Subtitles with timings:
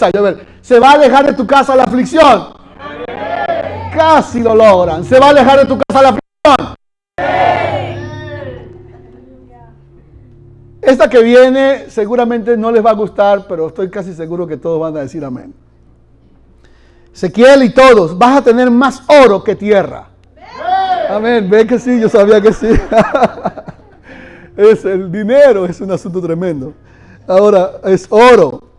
[0.00, 2.54] A ver, ¿se va a alejar de tu casa la aflicción?
[3.94, 5.04] Casi lo logran.
[5.04, 6.22] ¿Se va a alejar de tu casa la aflicción?
[10.80, 14.80] Esta que viene seguramente no les va a gustar, pero estoy casi seguro que todos
[14.80, 15.54] van a decir amén.
[17.14, 20.08] Ezequiel y todos, vas a tener más oro que tierra.
[21.10, 21.48] Amén.
[21.50, 22.68] Ven que sí, yo sabía que sí.
[24.56, 26.72] es el dinero, es un asunto tremendo.
[27.28, 28.71] Ahora, es oro.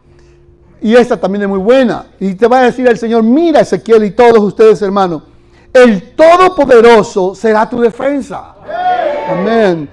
[0.83, 2.07] Y esta también es muy buena.
[2.19, 5.23] Y te va a decir el Señor, mira Ezequiel y todos ustedes hermanos,
[5.71, 8.53] el Todopoderoso será tu defensa.
[9.29, 9.87] Amén.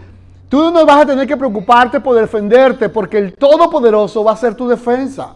[0.49, 4.57] Tú no vas a tener que preocuparte por defenderte porque el Todopoderoso va a ser
[4.57, 5.29] tu defensa.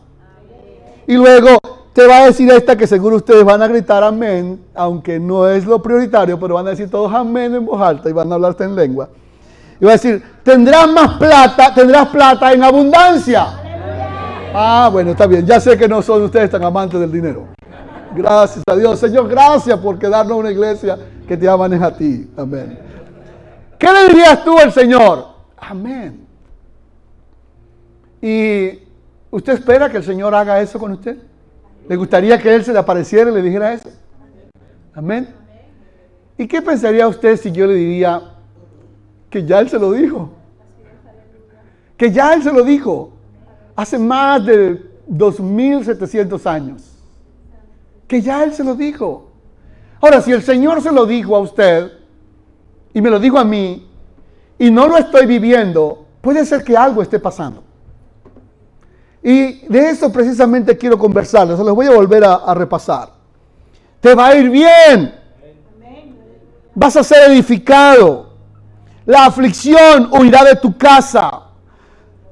[1.06, 1.56] Y luego
[1.92, 5.64] te va a decir esta que seguro ustedes van a gritar amén, aunque no es
[5.64, 8.64] lo prioritario, pero van a decir todos amén en voz alta y van a hablarte
[8.64, 9.08] en lengua.
[9.80, 13.63] Y va a decir, tendrás más plata, tendrás plata en abundancia.
[14.56, 15.44] Ah, bueno, está bien.
[15.44, 17.48] Ya sé que no son ustedes tan amantes del dinero.
[18.14, 19.00] Gracias a Dios.
[19.00, 20.96] Señor, gracias por quedarnos una iglesia
[21.26, 22.30] que te aman a ti.
[22.36, 22.78] Amén.
[23.76, 25.26] ¿Qué le dirías tú al Señor?
[25.56, 26.24] Amén.
[28.22, 28.78] ¿Y
[29.32, 31.18] usted espera que el Señor haga eso con usted?
[31.88, 33.88] ¿Le gustaría que Él se le apareciera y le dijera eso?
[34.94, 35.34] Amén.
[36.38, 38.22] ¿Y qué pensaría usted si yo le diría
[39.28, 40.30] que ya Él se lo dijo?
[41.96, 43.13] Que ya Él se lo dijo
[43.76, 46.82] hace más de 2700 años.
[48.06, 49.30] Que ya Él se lo dijo.
[50.00, 51.92] Ahora, si el Señor se lo dijo a usted
[52.92, 53.88] y me lo dijo a mí
[54.58, 57.62] y no lo estoy viviendo, puede ser que algo esté pasando.
[59.22, 61.58] Y de eso precisamente quiero conversarles.
[61.58, 63.08] Los voy a volver a, repasar.
[64.00, 65.14] Te va a ir bien.
[66.74, 68.34] Vas a ser edificado.
[69.06, 71.43] La aflicción huirá de tu casa.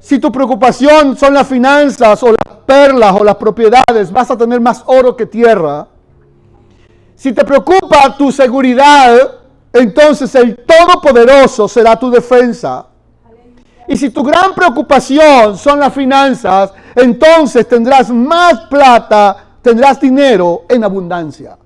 [0.03, 4.61] Si tu preocupación son las finanzas o las perlas o las propiedades, vas a tener
[4.61, 5.87] más oro que tierra.
[7.15, 9.17] Si te preocupa tu seguridad,
[9.73, 12.85] entonces el Todopoderoso será tu defensa.
[13.87, 20.83] Y si tu gran preocupación son las finanzas, entonces tendrás más plata, tendrás dinero en
[20.83, 21.57] abundancia.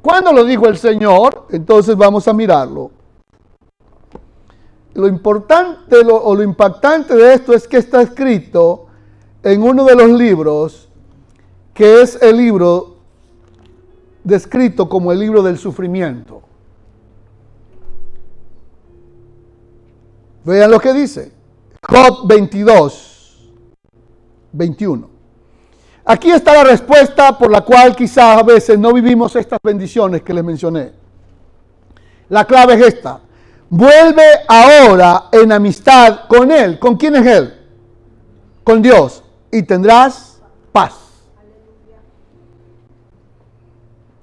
[0.00, 1.48] ¿Cuándo lo dijo el Señor?
[1.50, 3.03] Entonces vamos a mirarlo.
[4.94, 8.86] Lo importante o lo impactante de esto es que está escrito
[9.42, 10.88] en uno de los libros,
[11.72, 12.96] que es el libro
[14.22, 16.42] descrito como el libro del sufrimiento.
[20.44, 21.32] Vean lo que dice.
[21.88, 23.50] Job 22,
[24.52, 25.10] 21.
[26.06, 30.34] Aquí está la respuesta por la cual quizás a veces no vivimos estas bendiciones que
[30.34, 30.92] les mencioné.
[32.28, 33.20] La clave es esta.
[33.76, 36.78] Vuelve ahora en amistad con Él.
[36.78, 37.54] ¿Con quién es Él?
[38.62, 39.24] Con Dios.
[39.50, 40.40] Y tendrás
[40.70, 40.92] paz.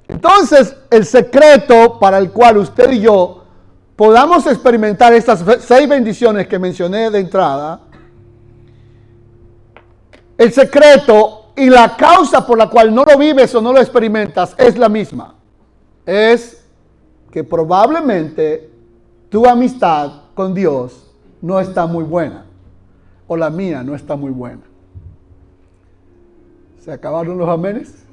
[0.07, 3.43] Entonces, el secreto para el cual usted y yo
[3.97, 7.81] podamos experimentar estas seis bendiciones que mencioné de entrada,
[10.37, 14.55] el secreto y la causa por la cual no lo vives o no lo experimentas
[14.57, 15.35] es la misma.
[16.05, 16.63] Es
[17.29, 18.70] que probablemente
[19.31, 21.09] tu amistad con Dios
[21.41, 22.45] no está muy buena
[23.27, 24.61] o la mía no está muy buena.
[26.83, 28.03] ¿Se acabaron los amenes?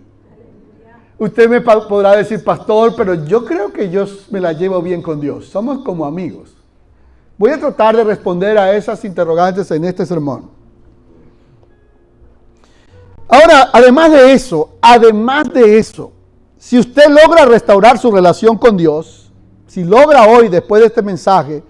[1.18, 5.20] Usted me podrá decir, pastor, pero yo creo que yo me la llevo bien con
[5.20, 5.46] Dios.
[5.46, 6.54] Somos como amigos.
[7.36, 10.50] Voy a tratar de responder a esas interrogantes en este sermón.
[13.26, 16.12] Ahora, además de eso, además de eso,
[16.56, 19.28] si usted logra restaurar su relación con Dios,
[19.68, 21.62] si logra hoy, después de este mensaje,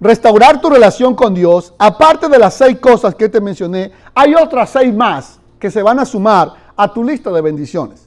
[0.00, 4.70] restaurar tu relación con Dios, aparte de las seis cosas que te mencioné, hay otras
[4.70, 8.06] seis más que se van a sumar a tu lista de bendiciones.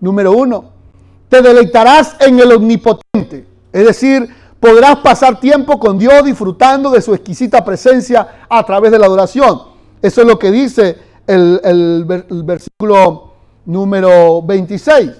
[0.00, 0.64] Número uno,
[1.28, 3.46] te deleitarás en el omnipotente.
[3.72, 4.28] Es decir,
[4.58, 9.62] podrás pasar tiempo con Dios disfrutando de su exquisita presencia a través de la adoración.
[10.00, 12.04] Eso es lo que dice el,
[12.44, 13.34] versículo
[13.66, 15.10] número 26.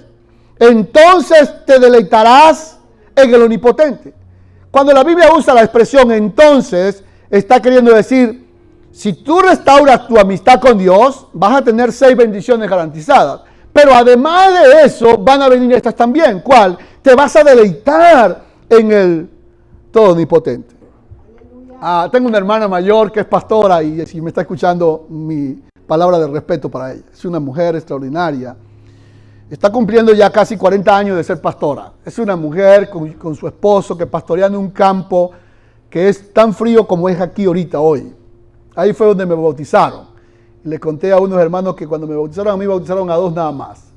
[0.59, 2.80] Entonces te deleitarás
[3.23, 4.13] en el omnipotente.
[4.69, 8.47] Cuando la Biblia usa la expresión entonces, está queriendo decir,
[8.91, 13.41] si tú restauras tu amistad con Dios, vas a tener seis bendiciones garantizadas.
[13.73, 16.41] Pero además de eso, van a venir estas también.
[16.41, 16.77] ¿Cuál?
[17.01, 19.29] Te vas a deleitar en el
[19.91, 20.75] todo omnipotente.
[21.81, 26.19] Ah, tengo una hermana mayor que es pastora y si me está escuchando mi palabra
[26.19, 27.03] de respeto para ella.
[27.11, 28.55] Es una mujer extraordinaria.
[29.51, 31.91] Está cumpliendo ya casi 40 años de ser pastora.
[32.05, 35.31] Es una mujer con, su esposo que pastorean un campo
[35.89, 38.15] que es tan frío como es aquí ahorita hoy.
[38.73, 40.05] Ahí fue donde me bautizaron.
[40.63, 43.51] Le conté a unos hermanos que cuando me bautizaron a mí, bautizaron a dos nada
[43.51, 43.91] más.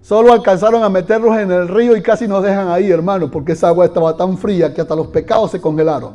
[0.00, 3.66] Solo alcanzaron a meterlos en el río y casi nos dejan ahí, hermano, porque esa
[3.66, 6.14] agua estaba tan fría que hasta los pecados se congelaron.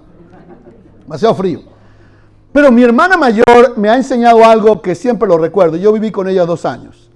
[1.01, 1.63] Demasiado frío.
[2.53, 5.75] Pero mi hermana mayor me ha enseñado algo que siempre lo recuerdo.
[5.75, 7.08] Yo viví con ella dos años.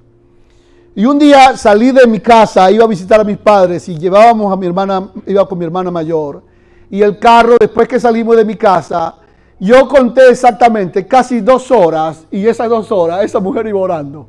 [0.95, 4.53] Y un día salí de mi casa, iba a visitar a mis padres y llevábamos
[4.53, 6.43] a mi hermana, iba con mi hermana mayor.
[6.89, 9.15] Y el carro, después que salimos de mi casa,
[9.59, 14.27] yo conté exactamente casi dos horas y esas dos horas esa mujer iba orando.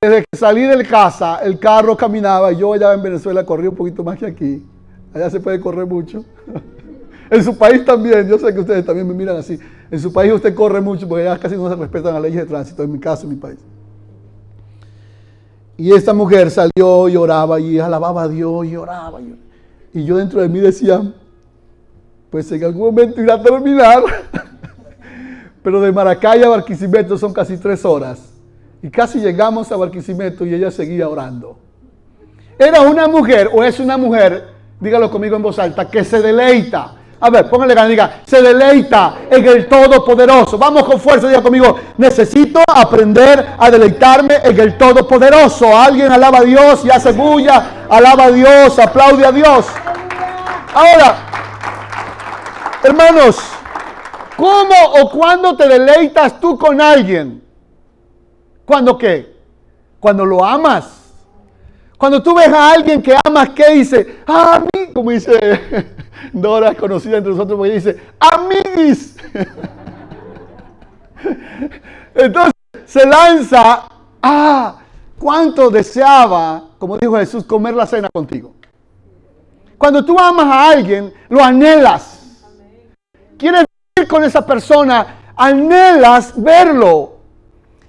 [0.00, 2.50] Desde que salí de casa, el carro caminaba.
[2.50, 4.66] Yo allá en Venezuela corrí un poquito más que aquí.
[5.14, 6.24] Allá se puede correr mucho.
[7.30, 8.28] en su país también.
[8.28, 9.60] Yo sé que ustedes también me miran así.
[9.92, 12.46] En su país usted corre mucho porque allá casi no se respetan las leyes de
[12.46, 12.82] tránsito.
[12.82, 13.58] En mi caso, en mi país.
[15.76, 19.20] Y esta mujer salió y oraba y alababa a Dios y oraba.
[19.92, 21.12] Y yo dentro de mí decía,
[22.30, 24.02] pues en algún momento irá a terminar.
[25.62, 28.32] Pero de Maracay a Barquisimeto son casi tres horas.
[28.82, 31.58] Y casi llegamos a Barquisimeto y ella seguía orando.
[32.58, 36.96] Era una mujer o es una mujer, dígalo conmigo en voz alta, que se deleita.
[37.24, 40.58] A ver, póngale ganas, diga, se deleita en el Todopoderoso.
[40.58, 45.68] Vamos con fuerza, diga conmigo, necesito aprender a deleitarme en el Todopoderoso.
[45.78, 49.66] Alguien alaba a Dios y hace bulla, alaba a Dios, aplaude a Dios.
[50.74, 51.14] Ahora,
[52.82, 53.38] hermanos,
[54.36, 57.40] ¿cómo o cuándo te deleitas tú con alguien?
[58.64, 59.32] ¿Cuándo qué?
[60.00, 61.02] Cuando lo amas.
[61.96, 64.24] Cuando tú ves a alguien que amas, ¿qué dice?
[64.26, 66.01] A mí, como dice
[66.32, 69.16] Dora, conocida entre nosotros, porque dice, amiguis.
[72.14, 72.52] Entonces
[72.84, 73.88] se lanza,
[74.22, 74.78] ah,
[75.18, 78.54] cuánto deseaba, como dijo Jesús, comer la cena contigo.
[79.78, 82.42] Cuando tú amas a alguien, lo anhelas.
[83.36, 83.64] Quieres
[83.96, 87.16] vivir con esa persona, anhelas verlo.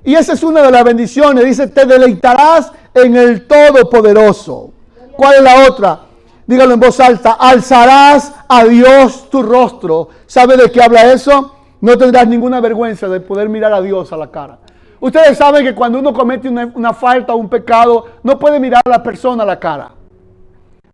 [0.04, 1.46] Y esa es una de las bendiciones.
[1.46, 4.72] Dice, te deleitarás en el Todopoderoso.
[5.16, 6.00] ¿Cuál es la otra?
[6.46, 7.34] Dígalo en voz alta.
[7.34, 10.10] Alzarás a Dios tu rostro.
[10.26, 11.56] ¿Sabe de qué habla eso?
[11.82, 14.60] No tendrás ninguna vergüenza de poder mirar a Dios a la cara.
[15.00, 18.82] Ustedes saben que cuando uno comete una, una falta o un pecado, no puede mirar
[18.86, 19.92] a la persona a la cara.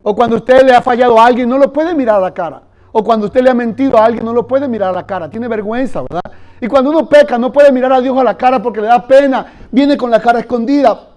[0.01, 2.63] O cuando usted le ha fallado a alguien, no lo puede mirar a la cara.
[2.91, 5.29] O cuando usted le ha mentido a alguien, no lo puede mirar a la cara.
[5.29, 6.23] Tiene vergüenza, ¿verdad?
[6.61, 9.05] Y cuando uno peca, no puede mirar a Dios a la cara porque le da
[9.05, 9.45] pena.
[9.71, 11.08] Viene con la cara escondida.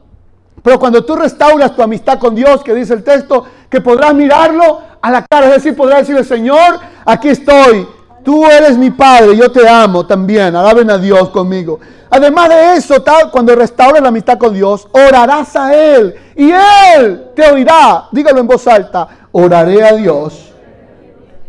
[0.62, 4.81] Pero cuando tú restauras tu amistad con Dios, que dice el texto, que podrás mirarlo
[5.00, 7.88] a la cara, es decir, podrás decirle, Señor, aquí estoy.
[8.25, 10.55] Tú eres mi Padre, yo te amo también.
[10.55, 11.81] Alaben a Dios conmigo.
[12.09, 16.53] Además de eso, tal, cuando restauras la amistad con Dios, orarás a Él y
[16.97, 18.08] Él te oirá.
[18.12, 20.53] Dígalo en voz alta, oraré a Dios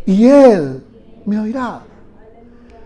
[0.05, 0.83] y Él
[1.25, 1.81] me oirá.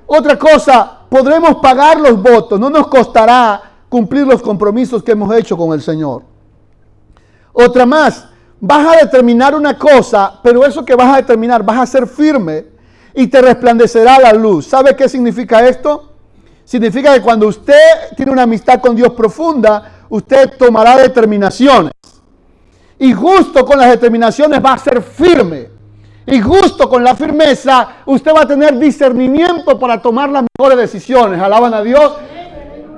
[0.08, 5.58] Otra cosa, podremos pagar los votos, no nos costará cumplir los compromisos que hemos hecho
[5.58, 6.24] con el Señor.
[7.54, 8.28] Otra más,
[8.60, 12.66] vas a determinar una cosa, pero eso que vas a determinar, vas a ser firme
[13.14, 14.68] y te resplandecerá la luz.
[14.68, 16.12] ¿Sabe qué significa esto?
[16.64, 17.74] Significa que cuando usted
[18.16, 21.94] tiene una amistad con Dios profunda, usted tomará determinaciones.
[23.00, 25.70] Y justo con las determinaciones va a ser firme.
[26.26, 31.42] Y justo con la firmeza, usted va a tener discernimiento para tomar las mejores decisiones.
[31.42, 32.14] Alaban a Dios.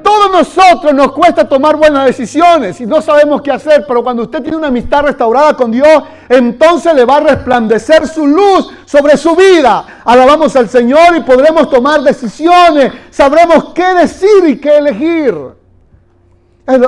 [0.10, 4.42] Todos nosotros nos cuesta tomar buenas decisiones y no sabemos qué hacer, pero cuando usted
[4.42, 9.36] tiene una amistad restaurada con Dios, entonces le va a resplandecer su luz sobre su
[9.36, 10.02] vida.
[10.04, 15.36] Alabamos al Señor y podremos tomar decisiones, sabremos qué decir y qué elegir.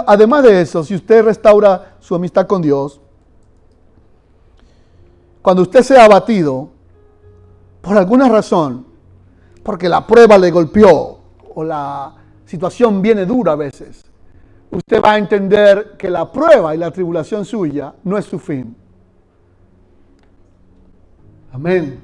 [0.07, 2.99] Además de eso, si usted restaura su amistad con Dios,
[5.43, 6.69] cuando usted sea abatido,
[7.81, 8.87] por alguna razón,
[9.61, 11.19] porque la prueba le golpeó
[11.53, 12.15] o la
[12.51, 14.03] situación viene dura a veces,
[14.69, 18.75] usted va a entender que la prueba y la tribulación suya no es su fin.
[21.53, 22.01] Amén.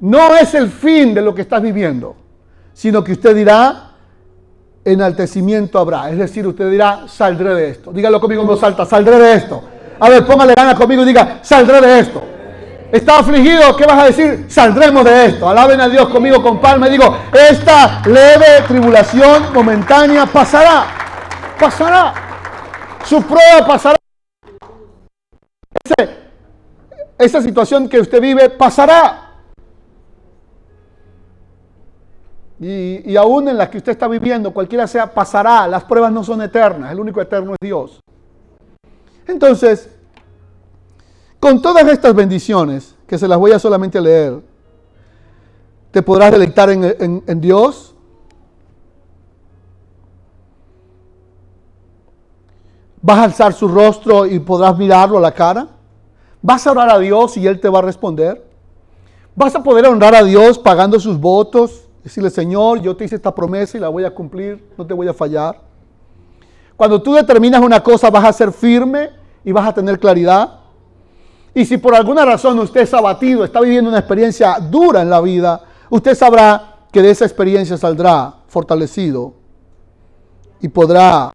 [0.00, 2.16] No es el fin de lo que estás viviendo,
[2.72, 3.92] sino que usted dirá,
[4.84, 6.10] enaltecimiento habrá.
[6.10, 7.92] Es decir, usted dirá, saldré de esto.
[7.92, 9.62] Dígalo conmigo en voz alta, saldré de esto.
[10.00, 12.33] A ver, póngale ganas conmigo y diga, saldré de esto.
[12.94, 13.74] ¿Está afligido?
[13.76, 14.46] ¿Qué vas a decir?
[14.48, 15.48] Saldremos de esto.
[15.48, 17.18] Alaben a Dios conmigo con palma digo,
[17.50, 20.86] esta leve tribulación momentánea pasará.
[21.58, 22.14] Pasará.
[23.04, 23.96] Su prueba pasará.
[27.18, 29.40] esa situación que usted vive pasará.
[32.60, 35.66] Y, y aún en la que usted está viviendo, cualquiera sea, pasará.
[35.66, 36.92] Las pruebas no son eternas.
[36.92, 37.98] El único eterno es Dios.
[39.26, 39.90] Entonces,
[41.44, 44.40] con todas estas bendiciones, que se las voy a solamente leer,
[45.90, 47.94] ¿Te podrás deleitar en, en Dios?
[53.02, 55.68] ¿Vas a alzar su rostro y podrás mirarlo a la cara?
[56.40, 58.42] ¿Vas a orar a Dios y Él te va a responder?
[59.36, 61.86] ¿Vas a poder honrar a Dios pagando sus votos?
[62.02, 65.08] Decirle, Señor, yo te hice esta promesa y la voy a cumplir, no te voy
[65.08, 65.60] a fallar.
[66.74, 69.10] Cuando tú determinas una cosa, vas a ser firme
[69.44, 70.63] y vas a tener claridad.
[71.54, 75.20] Y si por alguna razón usted es abatido, está viviendo una experiencia dura en la
[75.20, 79.34] vida, usted sabrá que de esa experiencia saldrá fortalecido
[80.60, 81.32] y podrá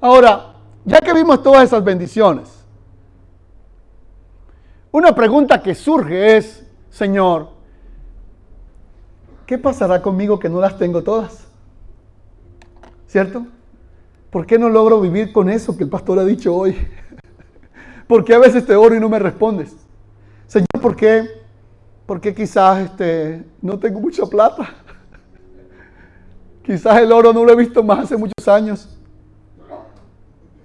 [0.00, 0.54] Ahora,
[0.84, 2.48] ya que vimos todas esas bendiciones,
[4.92, 7.48] una pregunta que surge es, Señor,
[9.44, 11.48] ¿qué pasará conmigo que no las tengo todas?
[13.08, 13.46] ¿Cierto?
[14.30, 16.76] ¿Por qué no logro vivir con eso que el pastor ha dicho hoy?
[18.08, 19.76] ¿Por qué a veces te oro y no me respondes?
[20.46, 21.28] Señor, ¿por qué?
[22.06, 24.66] Porque quizás este, no tengo mucha plata.
[26.64, 28.98] Quizás el oro no lo he visto más hace muchos años.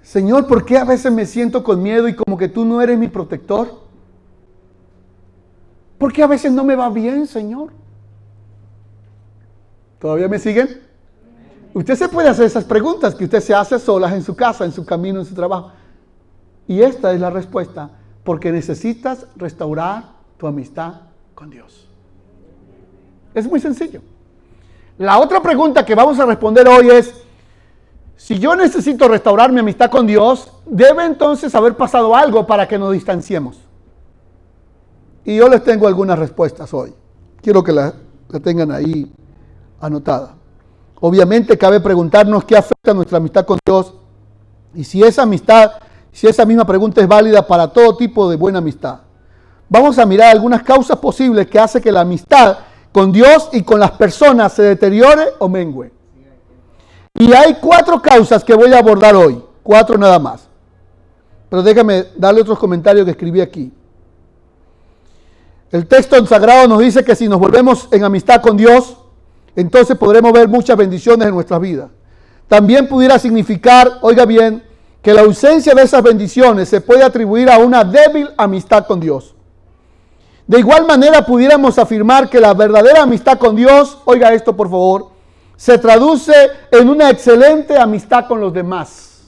[0.02, 2.98] Señor, ¿por qué a veces me siento con miedo y como que tú no eres
[2.98, 3.84] mi protector?
[5.98, 7.72] ¿Por qué a veces no me va bien, Señor?
[10.00, 10.82] ¿Todavía me siguen?
[11.74, 14.72] Usted se puede hacer esas preguntas que usted se hace solas en su casa, en
[14.72, 15.72] su camino, en su trabajo.
[16.67, 17.89] Y esta es la respuesta,
[18.24, 20.05] porque necesitas restaurar
[20.38, 20.93] tu amistad
[21.36, 21.89] con Dios.
[23.34, 24.01] Es muy sencillo.
[24.98, 27.13] La otra pregunta que vamos a responder hoy es,
[28.15, 32.77] si yo necesito restaurar mi amistad con Dios, debe entonces haber pasado algo para que
[32.77, 33.60] nos distanciemos.
[35.25, 36.93] Y yo les tengo algunas respuestas hoy.
[37.41, 37.93] Quiero que la,
[38.43, 39.12] tengan ahí
[39.82, 40.36] anotada.
[41.00, 43.93] Obviamente cabe preguntarnos qué afecta nuestra amistad con Dios
[44.74, 45.72] y si esa amistad,
[46.13, 49.00] si esa misma pregunta es válida para todo tipo de buena amistad.
[49.67, 52.58] Vamos a mirar algunas causas posibles que hace que la amistad
[52.91, 55.91] con Dios y con las personas se deteriore o mengue.
[57.15, 60.48] Y hay cuatro causas que voy a abordar hoy, cuatro nada más.
[61.50, 63.72] Pero déjame darle otros comentarios que escribí aquí.
[65.72, 68.98] El texto sagrado nos dice que si nos volvemos en amistad con Dios,
[69.55, 71.89] entonces podremos ver muchas bendiciones en nuestras vidas.
[72.48, 74.63] También pudiera significar, oiga bien,
[75.03, 79.36] que la ausencia de esas bendiciones se puede atribuir a una débil amistad con Dios.
[80.48, 85.10] De igual manera pudiéramos afirmar que la verdadera amistad con Dios, oiga esto por favor,
[85.57, 86.33] se traduce
[86.72, 89.27] en una excelente amistad con los demás.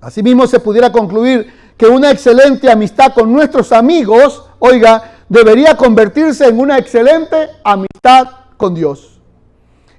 [0.00, 6.60] Asimismo, se pudiera concluir que una excelente amistad con nuestros amigos, oiga, debería convertirse en
[6.60, 9.18] una excelente amistad con Dios.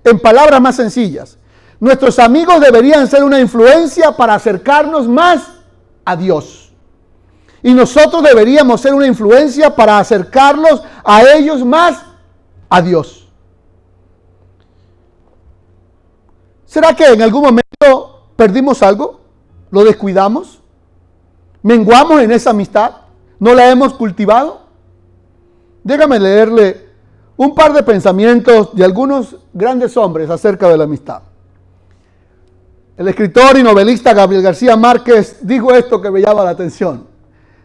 [0.03, 1.37] En palabras más sencillas,
[1.79, 5.43] nuestros amigos deberían ser una influencia para acercarnos más
[6.03, 6.71] a Dios.
[7.61, 12.03] Y nosotros deberíamos ser una influencia para acercarlos a ellos más
[12.69, 13.27] a Dios.
[16.65, 19.21] ¿Será que en algún momento perdimos algo?
[19.71, 20.61] ¿Lo descuidamos?
[21.63, 22.91] ¿Menguamos en esa amistad?
[23.39, 24.61] ¿No la hemos cultivado?
[25.83, 26.89] Déjame leerle
[27.37, 31.21] un par de pensamientos de algunos grandes hombres acerca de la amistad.
[32.97, 37.07] El escritor y novelista Gabriel García Márquez dijo esto que me llama la atención.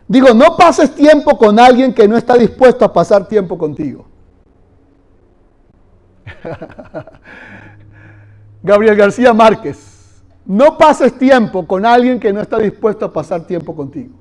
[0.09, 4.07] Digo, no pases tiempo con alguien que no está dispuesto a pasar tiempo contigo.
[8.63, 13.75] Gabriel García Márquez, no pases tiempo con alguien que no está dispuesto a pasar tiempo
[13.77, 14.17] contigo.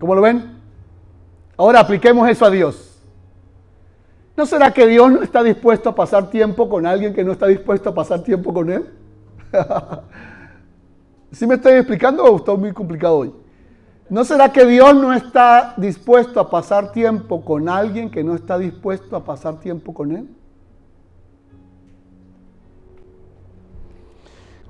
[0.00, 0.58] ¿Cómo lo ven?
[1.56, 2.87] Ahora apliquemos eso a Dios.
[4.38, 7.48] ¿No será que Dios no está dispuesto a pasar tiempo con alguien que no está
[7.48, 8.88] dispuesto a pasar tiempo con Él?
[11.32, 13.32] ¿Sí me estoy explicando o está muy complicado hoy?
[14.08, 18.56] ¿No será que Dios no está dispuesto a pasar tiempo con alguien que no está
[18.56, 20.28] dispuesto a pasar tiempo con Él?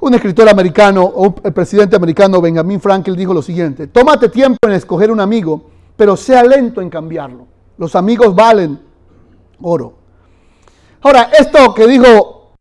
[0.01, 4.73] Un escritor americano, o el presidente americano Benjamin Franklin dijo lo siguiente, tómate tiempo en
[4.73, 7.47] escoger un amigo, pero sea lento en cambiarlo.
[7.77, 8.88] Los amigos valen
[9.63, 9.95] oro.
[11.01, 12.53] Ahora, esto que dijo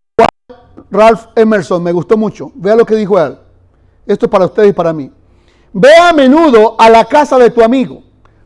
[0.89, 2.51] Ralph Emerson me gustó mucho.
[2.55, 3.37] Vea lo que dijo él.
[4.05, 5.11] Esto es para ustedes y para mí.
[5.73, 8.01] Ve a menudo a la casa de tu amigo,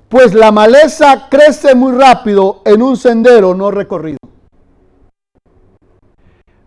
[0.09, 4.17] pues la maleza crece muy rápido en un sendero no recorrido.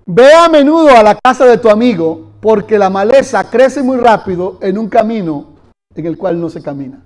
[0.06, 4.58] Ve a menudo a la casa de tu amigo, porque la maleza crece muy rápido
[4.60, 5.46] en un camino
[5.94, 7.02] en el cual no se camina.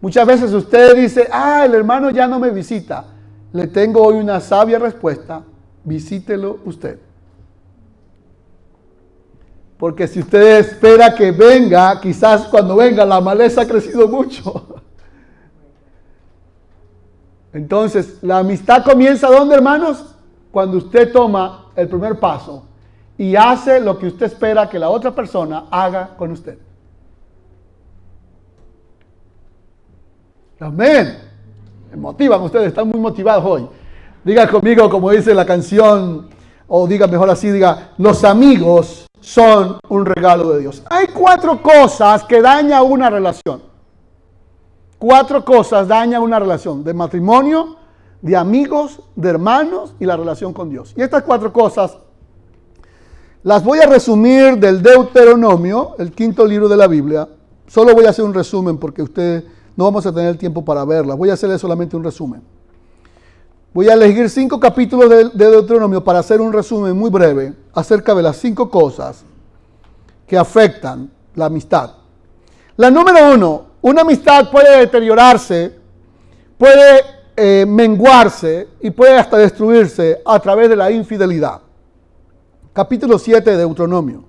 [0.00, 3.15] Muchas veces usted dice, ah, el hermano ya no me visita.
[3.56, 5.42] Le tengo hoy una sabia respuesta,
[5.82, 6.98] visítelo usted.
[9.78, 14.82] Porque si usted espera que venga, quizás cuando venga la maleza ha crecido mucho.
[17.54, 20.14] Entonces, la amistad comienza ¿dónde, hermanos?
[20.50, 22.66] Cuando usted toma el primer paso
[23.16, 26.58] y hace lo que usted espera que la otra persona haga con usted.
[30.60, 31.25] Amén.
[31.96, 33.68] Motivan ustedes, están muy motivados hoy.
[34.24, 36.28] Diga conmigo, como dice la canción,
[36.68, 40.82] o diga mejor así, diga, los amigos son un regalo de Dios.
[40.90, 43.62] Hay cuatro cosas que dañan una relación.
[44.98, 47.76] Cuatro cosas dañan una relación de matrimonio,
[48.22, 50.94] de amigos, de hermanos y la relación con Dios.
[50.96, 51.98] Y estas cuatro cosas
[53.42, 57.28] las voy a resumir del Deuteronomio, el quinto libro de la Biblia.
[57.68, 59.44] Solo voy a hacer un resumen porque ustedes
[59.76, 61.16] no vamos a tener tiempo para verlas.
[61.16, 62.42] Voy a hacerle solamente un resumen.
[63.74, 68.22] Voy a elegir cinco capítulos de, Deuteronomio para hacer un resumen muy breve acerca de
[68.22, 69.22] las cinco cosas
[70.26, 71.90] que afectan la amistad.
[72.78, 75.74] La número uno, una amistad puede deteriorarse,
[76.56, 77.02] puede
[77.36, 81.60] eh, menguarse y puede hasta destruirse a través de la infidelidad.
[82.72, 84.24] Capítulo 7 de Deuteronomio.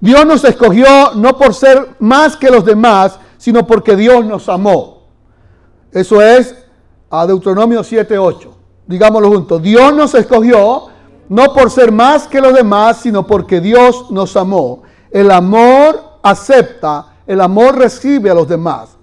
[0.00, 5.04] Dios nos escogió no por ser más que los demás, sino porque Dios nos amó.
[5.90, 6.54] Eso es
[7.08, 10.86] a Deuteronomio 7.8 digámoslo juntos, Dios nos escogió
[11.28, 14.82] no por ser más que los demás, sino porque Dios nos amó.
[15.10, 18.96] El amor acepta, el amor recibe a los demás.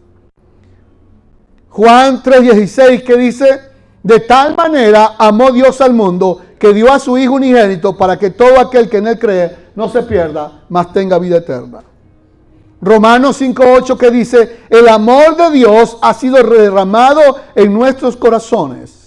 [1.70, 3.62] Juan 3:16 que dice,
[4.01, 8.32] de tal manera amó Dios al mundo que dio a su Hijo unigénito para que
[8.32, 11.84] todo aquel que en él cree no se pierda, mas tenga vida eterna.
[12.82, 17.22] Romanos 5:8 que dice, el amor de Dios ha sido derramado
[17.55, 19.05] en nuestros corazones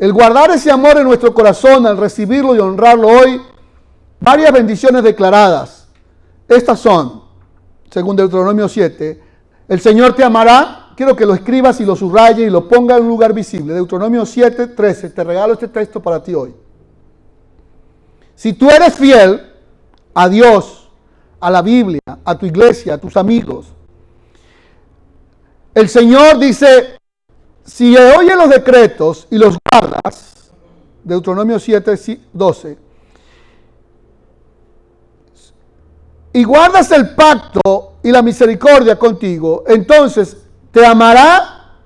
[0.00, 3.42] el guardar ese amor en nuestro corazón, al recibirlo y honrarlo hoy,
[4.18, 5.88] varias bendiciones declaradas.
[6.48, 7.22] Estas son,
[7.90, 9.22] según Deuteronomio 7,
[9.68, 10.94] el Señor te amará.
[10.96, 13.74] Quiero que lo escribas y lo subrayes y lo ponga en un lugar visible.
[13.74, 15.10] Deuteronomio 7, 13.
[15.10, 16.54] Te regalo este texto para ti hoy.
[18.34, 19.52] Si tú eres fiel
[20.14, 20.79] a Dios,
[21.40, 23.66] a la Biblia, a tu iglesia, a tus amigos,
[25.74, 26.98] el Señor dice,
[27.64, 30.50] si oyes los decretos y los guardas,
[31.04, 32.78] Deuteronomio 7, 12,
[36.32, 40.36] y guardas el pacto y la misericordia contigo, entonces
[40.70, 41.76] te amará,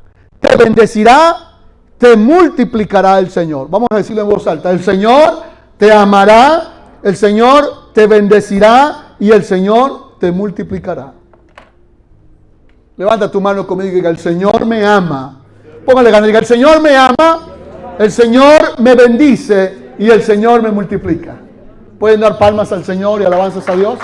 [0.41, 1.59] te bendecirá,
[1.99, 3.69] te multiplicará el Señor.
[3.71, 4.71] Vamos a decirlo en voz alta.
[4.71, 5.43] El Señor
[5.79, 11.13] te amará, el Señor te bendecirá y el Señor te multiplicará.
[12.97, 15.45] Levanta tu mano conmigo y diga, el Señor me ama
[15.85, 17.41] Póngale ganas, diga, el Señor me ama,
[17.99, 21.37] el Señor me bendice y el Señor me multiplica.
[21.99, 23.99] ¿Pueden dar palmas al Señor y alabanzas a Dios?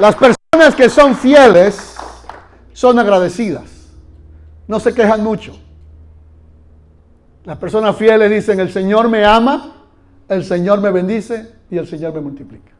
[0.00, 1.96] Las personas que son fieles
[2.72, 3.64] son agradecidas.
[4.68, 5.58] No se quejan mucho.
[7.44, 9.86] Las personas fieles dicen, el Señor me ama,
[10.28, 12.70] el Señor me bendice y el Señor me multiplica.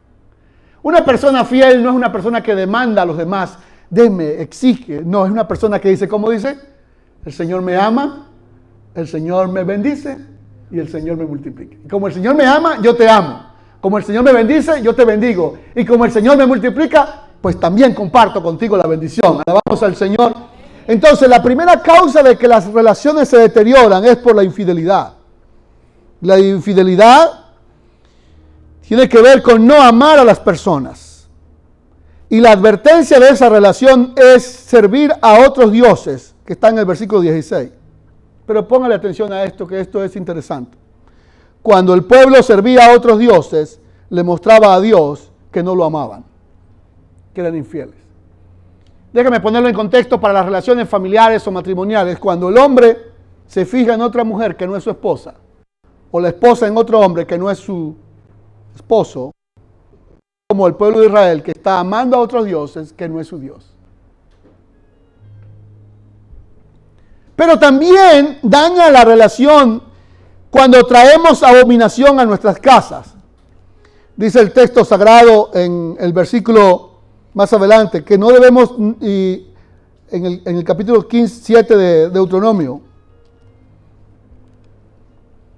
[0.83, 3.57] Una persona fiel no es una persona que demanda a los demás,
[3.89, 5.01] deme, exige.
[5.03, 6.59] No, es una persona que dice, ¿cómo dice?
[7.25, 8.27] El Señor me ama,
[8.93, 10.15] el Señor me bendice
[10.69, 11.75] y el Señor me multiplica.
[11.89, 13.41] Como el Señor me ama, yo te amo.
[13.81, 15.57] Como el Señor me bendice, yo te bendigo.
[15.73, 19.41] Y como el Señor me multiplica, pues también comparto contigo la bendición.
[19.43, 20.33] Alabamos al Señor.
[20.85, 25.13] Entonces, la primera causa de que las relaciones se deterioran es por la infidelidad.
[26.21, 27.42] La infidelidad
[28.93, 31.27] tiene que ver con no amar a las personas.
[32.29, 36.85] Y la advertencia de esa relación es servir a otros dioses, que está en el
[36.85, 37.71] versículo 16.
[38.45, 40.77] Pero póngale atención a esto, que esto es interesante.
[41.63, 43.79] Cuando el pueblo servía a otros dioses,
[44.11, 46.23] le mostraba a Dios que no lo amaban,
[47.33, 47.95] que eran infieles.
[49.11, 52.19] Déjame ponerlo en contexto para las relaciones familiares o matrimoniales.
[52.19, 52.95] Cuando el hombre
[53.47, 55.33] se fija en otra mujer que no es su esposa,
[56.11, 58.02] o la esposa en otro hombre que no es su
[58.75, 59.31] esposo,
[60.47, 63.39] como el pueblo de Israel que está amando a otros dioses que no es su
[63.39, 63.73] Dios.
[67.35, 69.81] Pero también daña la relación
[70.51, 73.15] cuando traemos abominación a nuestras casas.
[74.15, 76.91] Dice el texto sagrado en el versículo
[77.33, 79.47] más adelante que no debemos, y
[80.11, 82.81] en el, en el capítulo 15, 7 de Deuteronomio,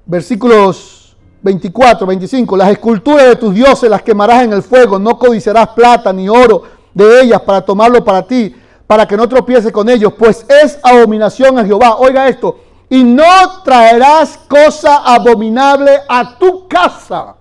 [0.05, 1.04] versículos
[1.45, 2.57] 24, 25.
[2.57, 4.97] Las esculturas de tus dioses las quemarás en el fuego.
[4.97, 8.55] No codiciarás plata ni oro de ellas para tomarlo para ti,
[8.87, 11.97] para que no tropiece con ellos, pues es abominación a Jehová.
[11.97, 12.57] Oiga esto.
[12.89, 17.35] Y no traerás cosa abominable a tu casa.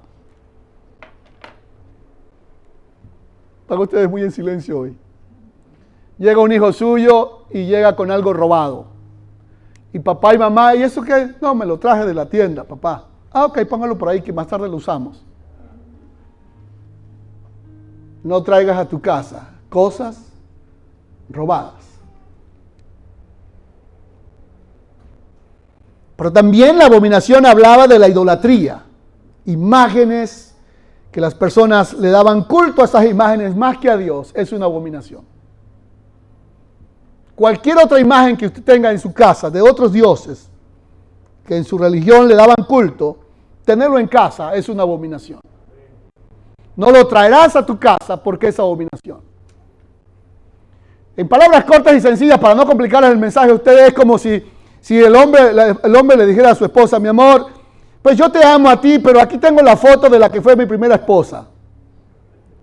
[3.62, 4.98] Están ustedes muy en silencio hoy.
[6.18, 8.84] Llega un hijo suyo y llega con algo robado.
[9.94, 11.36] Y papá y mamá, ¿y eso qué?
[11.40, 13.06] No, me lo traje de la tienda, papá.
[13.36, 15.20] Ah, ok, póngalo por ahí que más tarde lo usamos.
[18.22, 20.32] No traigas a tu casa cosas
[21.28, 21.84] robadas.
[26.14, 28.84] Pero también la abominación hablaba de la idolatría,
[29.46, 30.54] imágenes
[31.10, 34.66] que las personas le daban culto a esas imágenes más que a Dios, es una
[34.66, 35.22] abominación.
[37.34, 40.48] Cualquier otra imagen que usted tenga en su casa de otros dioses
[41.44, 43.23] que en su religión le daban culto,
[43.64, 45.40] tenerlo en casa es una abominación.
[46.76, 49.20] No lo traerás a tu casa porque es abominación.
[51.16, 54.42] En palabras cortas y sencillas, para no complicarles el mensaje a ustedes, es como si
[54.84, 55.40] si el hombre,
[55.82, 57.46] el hombre le dijera a su esposa, mi amor,
[58.02, 60.54] pues yo te amo a ti, pero aquí tengo la foto de la que fue
[60.54, 61.46] mi primera esposa.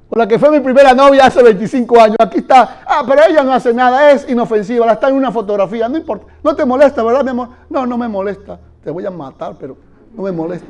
[0.08, 2.18] O la que fue mi primera novia hace 25 años.
[2.20, 2.84] Aquí está.
[2.86, 5.90] Ah, pero ella no hace nada, es inofensiva, la está en una fotografía.
[5.90, 6.28] No importa.
[6.44, 7.50] No te molesta, ¿verdad, mi amor?
[7.72, 8.60] No, no me molesta.
[8.84, 9.76] Te voy a matar, pero
[10.14, 10.68] no me molesta.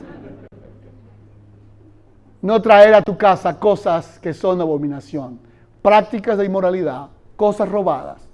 [2.41, 5.39] No traer a tu casa cosas que son abominación,
[5.81, 8.31] prácticas de inmoralidad, cosas robadas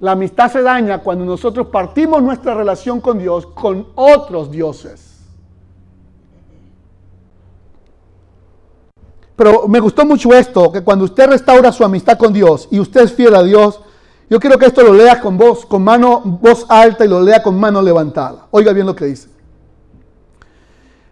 [0.00, 5.06] la amistad se daña cuando nosotros partimos nuestra relación con Dios con otros dioses.
[9.36, 13.02] Pero me gustó mucho esto, que cuando usted restaura su amistad con Dios y usted
[13.02, 13.80] es fiel a Dios,
[14.28, 17.42] yo quiero que esto lo lea con voz, con mano, voz alta y lo lea
[17.42, 18.46] con mano levantada.
[18.50, 19.28] Oiga bien lo que dice.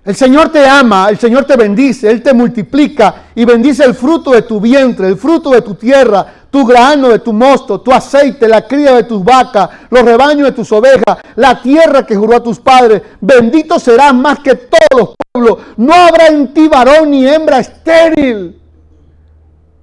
[0.04, 4.30] El Señor te ama, el Señor te bendice, Él te multiplica y bendice el fruto
[4.30, 8.48] de tu vientre, el fruto de tu tierra, tu grano de tu mosto, tu aceite,
[8.48, 12.42] la cría de tus vacas, los rebaños de tus ovejas, la tierra que juró a
[12.42, 13.02] tus padres.
[13.20, 15.58] Bendito serás más que todos los pueblos.
[15.76, 18.58] No habrá en ti varón ni hembra estéril.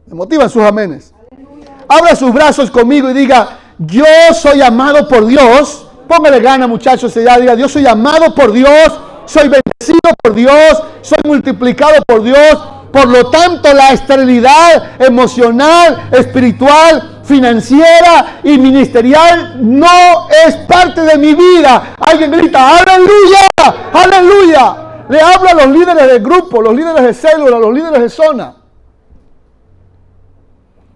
[0.08, 1.14] Me motivan sus amenes.
[1.88, 5.88] Abra sus brazos conmigo y diga, yo soy amado por Dios.
[6.08, 11.20] Póngale gana muchachos, ya diga, yo soy amado por Dios, soy bendecido por Dios, soy
[11.26, 12.58] multiplicado por Dios,
[12.92, 21.36] por lo tanto, la esterilidad emocional, espiritual, financiera y ministerial no es parte de mi
[21.36, 21.96] vida.
[22.00, 24.86] Alguien grita, aleluya, aleluya.
[25.10, 28.56] Le hablo a los líderes del grupo, los líderes de célula, los líderes de zona.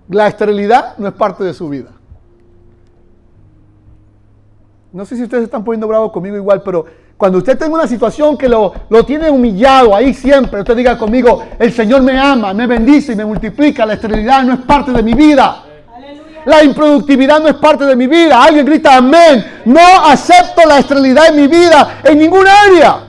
[0.07, 1.89] La esterilidad no es parte de su vida.
[4.91, 6.85] No sé si ustedes están poniendo bravos conmigo igual, pero
[7.19, 11.43] cuando usted tenga una situación que lo, lo, tiene humillado ahí siempre, usted diga conmigo,
[11.59, 15.03] el Señor me ama, me bendice y me multiplica, la esterilidad no es parte de
[15.03, 15.65] mi vida.
[16.45, 18.41] La improductividad no es parte de mi vida.
[18.41, 19.61] Alguien grita amén.
[19.65, 23.03] No acepto la esterilidad en mi vida en ninguna área.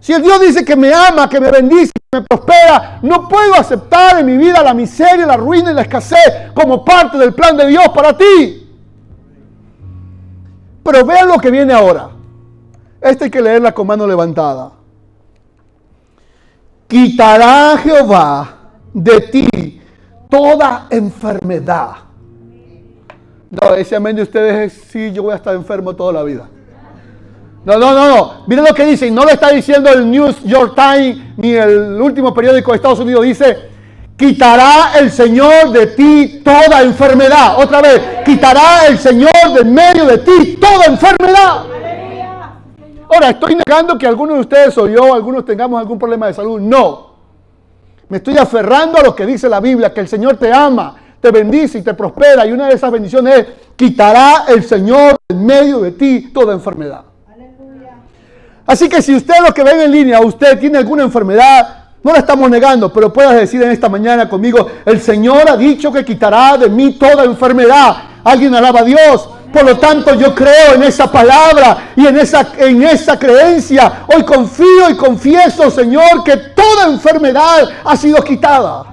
[0.00, 3.54] Si el Dios dice que me ama, que me bendice, que me prospera, no puedo
[3.56, 7.58] aceptar en mi vida la miseria, la ruina y la escasez como parte del plan
[7.58, 8.63] de Dios para ti.
[10.84, 12.10] Pero vean lo que viene ahora.
[13.00, 14.72] Este hay que leerla con mano levantada.
[16.86, 18.56] Quitará Jehová
[18.92, 19.80] de ti
[20.28, 21.92] toda enfermedad.
[23.50, 26.48] No, ese amén de ustedes es, sí, yo voy a estar enfermo toda la vida.
[27.64, 28.44] No, no, no, no.
[28.46, 29.10] Miren lo que dice.
[29.10, 33.24] No lo está diciendo el New York Times ni el último periódico de Estados Unidos.
[33.24, 33.70] Dice,
[34.16, 37.58] Quitará el Señor de ti toda enfermedad.
[37.58, 41.64] Otra vez, quitará el Señor de medio de ti toda enfermedad.
[43.12, 46.60] Ahora, estoy negando que algunos de ustedes o yo, algunos tengamos algún problema de salud.
[46.60, 47.14] No.
[48.08, 51.32] Me estoy aferrando a lo que dice la Biblia, que el Señor te ama, te
[51.32, 52.46] bendice y te prospera.
[52.46, 57.02] Y una de esas bendiciones es, quitará el Señor en medio de ti toda enfermedad.
[58.66, 62.18] Así que si usted lo que ven en línea, usted tiene alguna enfermedad, no la
[62.18, 66.58] estamos negando, pero puedas decir en esta mañana conmigo, el Señor ha dicho que quitará
[66.58, 67.96] de mí toda enfermedad.
[68.22, 69.30] Alguien alaba a Dios.
[69.50, 74.04] Por lo tanto, yo creo en esa palabra y en esa, en esa creencia.
[74.14, 78.84] Hoy confío y confieso, Señor, que toda enfermedad ha sido quitada.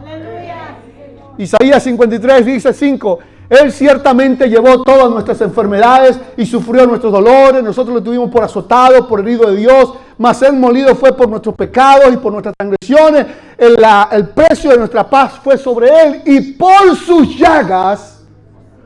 [1.38, 3.20] Isaías 53 dice 5.
[3.52, 7.62] Él ciertamente llevó todas nuestras enfermedades y sufrió nuestros dolores.
[7.62, 11.56] Nosotros lo tuvimos por azotado, por herido de Dios mas el molido fue por nuestros
[11.56, 13.26] pecados y por nuestras transgresiones.
[13.58, 13.76] El,
[14.12, 18.22] el precio de nuestra paz fue sobre él y por sus llagas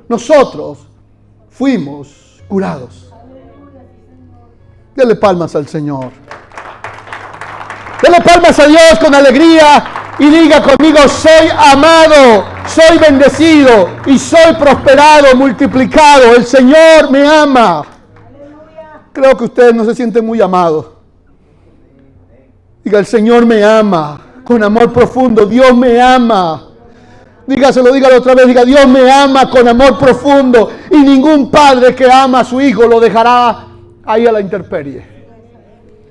[0.07, 0.87] nosotros
[1.49, 3.11] fuimos curados.
[4.95, 6.11] Dele palmas al Señor.
[8.01, 9.83] Dele palmas a Dios con alegría
[10.17, 16.35] y diga conmigo, soy amado, soy bendecido y soy prosperado, multiplicado.
[16.35, 17.85] El Señor me ama.
[19.13, 20.87] Creo que ustedes no se sienten muy amados.
[22.83, 25.45] Diga, el Señor me ama con amor profundo.
[25.45, 26.67] Dios me ama.
[27.47, 28.45] Dígaselo, dígalo otra vez.
[28.45, 32.85] Diga, Dios me ama con amor profundo y ningún padre que ama a su hijo
[32.85, 33.67] lo dejará
[34.05, 35.15] ahí a la intemperie.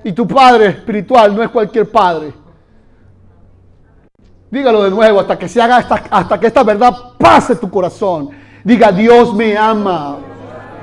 [0.03, 2.44] Y tu padre espiritual no es cualquier padre.
[4.55, 8.31] Dígalo de nuevo hasta que se haga hasta que esta verdad pase tu corazón.
[8.63, 10.19] Diga, Dios me ama.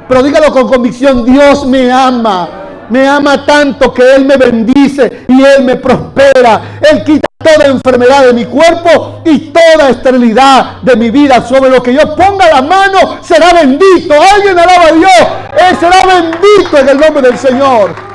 [0.10, 2.50] Pero dígalo con convicción, Dios me ama.
[2.90, 6.80] Me ama tanto que Él me bendice y Él me prospera.
[6.82, 11.42] Él quita toda enfermedad de mi cuerpo y toda esterilidad de mi vida.
[11.42, 14.14] Sobre lo que yo ponga la mano será bendito.
[14.36, 15.28] Alguien alaba a Dios.
[15.70, 18.11] Él será bendito en el nombre del Señor.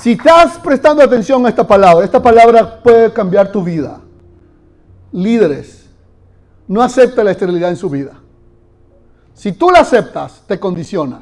[0.00, 4.00] Si estás prestando atención a esta palabra, esta palabra puede cambiar tu vida.
[5.12, 5.90] Líderes,
[6.66, 8.12] no acepta la esterilidad en su vida.
[9.34, 11.20] Si tú la aceptas, te condiciona.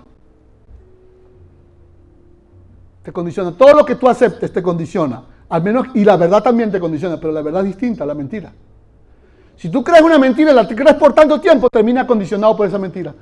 [3.02, 3.50] Te condiciona.
[3.50, 5.24] Todo lo que tú aceptes te condiciona.
[5.48, 8.14] Al menos, y la verdad también te condiciona, pero la verdad es distinta a la
[8.14, 8.52] mentira.
[9.56, 12.78] Si tú crees una mentira y la crees por tanto tiempo, termina condicionado por esa
[12.78, 13.12] mentira.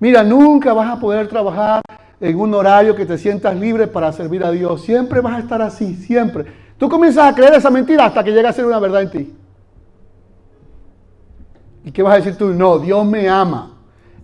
[0.00, 1.82] Mira, nunca vas a poder trabajar
[2.20, 4.82] en un horario que te sientas libre para servir a Dios.
[4.82, 6.44] Siempre vas a estar así, siempre.
[6.78, 9.34] Tú comienzas a creer esa mentira hasta que llega a ser una verdad en ti.
[11.84, 12.46] ¿Y qué vas a decir tú?
[12.48, 13.70] No, Dios me ama.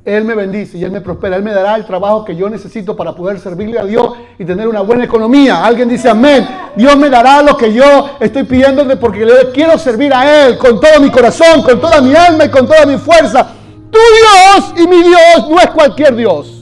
[0.03, 1.37] Él me bendice y Él me prospera.
[1.37, 4.66] Él me dará el trabajo que yo necesito para poder servirle a Dios y tener
[4.66, 5.64] una buena economía.
[5.64, 6.48] Alguien dice amén.
[6.74, 10.81] Dios me dará lo que yo estoy pidiéndole porque le quiero servir a Él con
[10.81, 13.53] todo mi corazón, con toda mi alma y con toda mi fuerza.
[13.90, 16.60] Tu Dios y mi Dios no es cualquier Dios.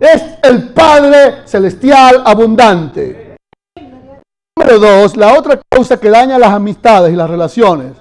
[0.00, 3.36] Es el Padre celestial abundante.
[4.56, 7.92] Número dos, la otra causa que daña las amistades y las relaciones.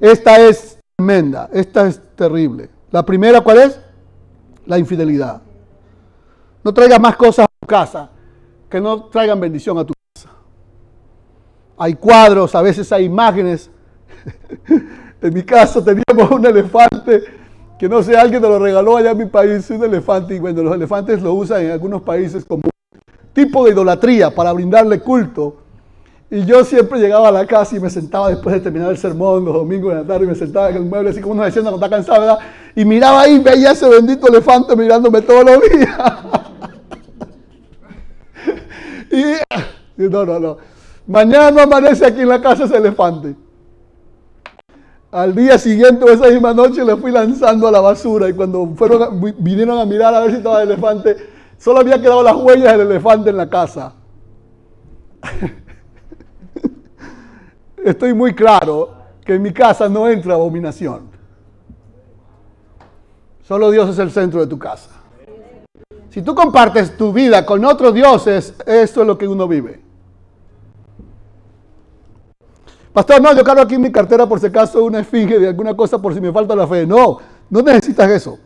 [0.00, 2.70] Esta es tremenda, esta es terrible.
[2.90, 3.80] La primera, ¿cuál es?
[4.66, 5.42] La infidelidad.
[6.62, 8.10] No traigas más cosas a tu casa
[8.68, 10.30] que no traigan bendición a tu casa.
[11.76, 13.70] Hay cuadros, a veces hay imágenes.
[15.20, 17.43] en mi caso teníamos un elefante
[17.78, 20.62] que no sé, alguien te lo regaló allá en mi país, un elefante, y bueno,
[20.62, 22.62] los elefantes lo usan en algunos países como
[23.32, 25.56] tipo de idolatría para brindarle culto.
[26.30, 29.44] Y yo siempre llegaba a la casa y me sentaba después de terminar el sermón
[29.44, 31.70] los domingos de la tarde y me sentaba en el mueble así como uno diciendo
[31.70, 32.38] cuando está cansado, ¿verdad?
[32.74, 35.98] Y miraba ahí, veía ese bendito elefante mirándome todos los días.
[39.98, 40.56] y no, no, no.
[41.06, 43.36] Mañana no amanece aquí en la casa ese elefante.
[45.14, 49.20] Al día siguiente esa misma noche le fui lanzando a la basura y cuando fueron,
[49.38, 51.16] vinieron a mirar a ver si estaba el elefante,
[51.56, 53.92] solo había quedado las huellas del elefante en la casa.
[57.84, 58.92] estoy muy claro
[59.24, 61.08] que en mi casa no entra abominación.
[63.44, 64.90] Solo Dios es el centro de tu casa.
[66.10, 69.83] Si tú compartes tu vida con otros dioses, esto es lo que uno vive.
[72.94, 75.76] Pastor, no, yo cargo aquí en mi cartera por si acaso una esfinge de alguna
[75.76, 76.86] cosa por si me falta la fe.
[76.86, 77.18] No,
[77.50, 78.38] no necesitas eso.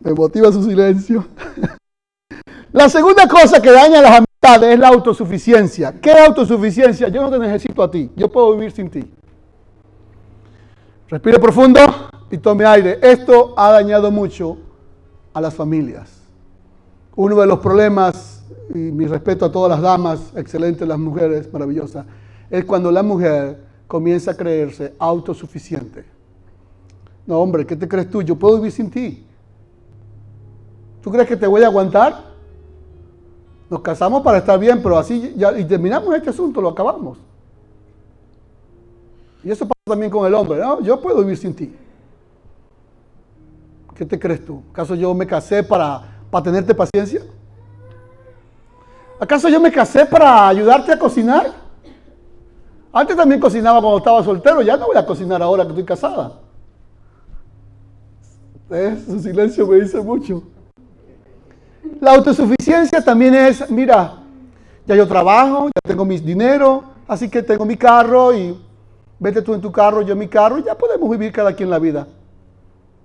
[0.00, 1.24] Me motiva su silencio.
[2.72, 4.22] la segunda cosa que daña las
[4.56, 6.00] es la autosuficiencia.
[6.00, 7.08] ¿Qué autosuficiencia?
[7.08, 9.08] Yo no te necesito a ti, yo puedo vivir sin ti.
[11.08, 11.80] Respire profundo
[12.30, 12.98] y tome aire.
[13.02, 14.58] Esto ha dañado mucho
[15.34, 16.22] a las familias.
[17.14, 22.06] Uno de los problemas, y mi respeto a todas las damas, excelentes las mujeres, maravillosas,
[22.50, 26.04] es cuando la mujer comienza a creerse autosuficiente.
[27.26, 28.22] No, hombre, ¿qué te crees tú?
[28.22, 29.26] Yo puedo vivir sin ti.
[31.02, 32.24] ¿Tú crees que te voy a aguantar?
[33.68, 37.18] Nos casamos para estar bien, pero así ya, y terminamos este asunto, lo acabamos.
[39.44, 40.58] Y eso pasa también con el hombre.
[40.58, 40.80] ¿no?
[40.80, 41.74] Yo puedo vivir sin ti.
[43.94, 44.62] ¿Qué te crees tú?
[44.70, 47.20] ¿Acaso yo me casé para, para tenerte paciencia?
[49.20, 51.67] ¿Acaso yo me casé para ayudarte a cocinar?
[52.92, 56.32] Antes también cocinaba cuando estaba soltero, ya no voy a cocinar ahora que estoy casada.
[58.70, 58.96] ¿Eh?
[59.06, 60.42] Su silencio me dice mucho.
[62.00, 64.14] La autosuficiencia también es, mira,
[64.86, 68.58] ya yo trabajo, ya tengo mis dinero, así que tengo mi carro y
[69.18, 71.70] vete tú en tu carro, yo en mi carro y ya podemos vivir cada quien
[71.70, 72.06] la vida.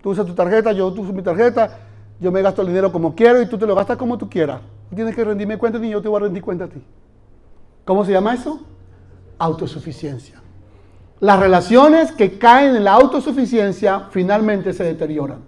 [0.02, 1.80] Tú usas tu tarjeta, yo uso mi tarjeta,
[2.20, 4.62] yo me gasto el dinero como quiero y tú te lo gastas como tú quieras.
[4.94, 6.82] tienes que rendirme cuenta ni yo te voy a rendir cuenta a ti.
[7.86, 8.62] ¿Cómo se llama eso?
[9.38, 10.42] Autosuficiencia.
[11.20, 15.40] Las relaciones que caen en la autosuficiencia finalmente se deterioran.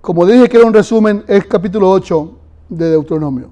[0.00, 2.38] Como dije que era un resumen, es capítulo 8
[2.70, 3.50] de Deuteronomio.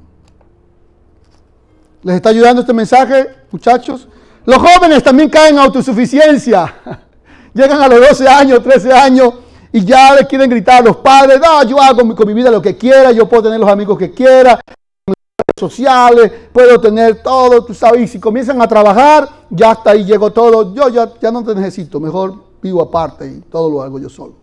[2.02, 4.08] ¿Les está ayudando este mensaje, muchachos?
[4.46, 6.74] Los jóvenes también caen en autosuficiencia.
[7.54, 9.34] Llegan a los 12 años, 13 años
[9.72, 12.62] y ya le quieren gritar a los padres, no, yo hago con mi vida lo
[12.62, 14.58] que quiera, yo puedo tener los amigos que quiera,
[15.58, 20.30] sociales, puedo tener todo, tú sabes, y si comienzan a trabajar, ya hasta ahí llegó
[20.32, 24.08] todo, yo ya, ya no te necesito, mejor vivo aparte y todo lo hago yo
[24.08, 24.34] solo.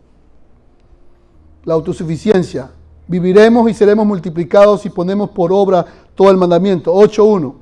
[1.63, 2.71] La autosuficiencia.
[3.08, 6.93] Viviremos y seremos multiplicados si ponemos por obra todo el mandamiento.
[6.93, 7.54] 8.1.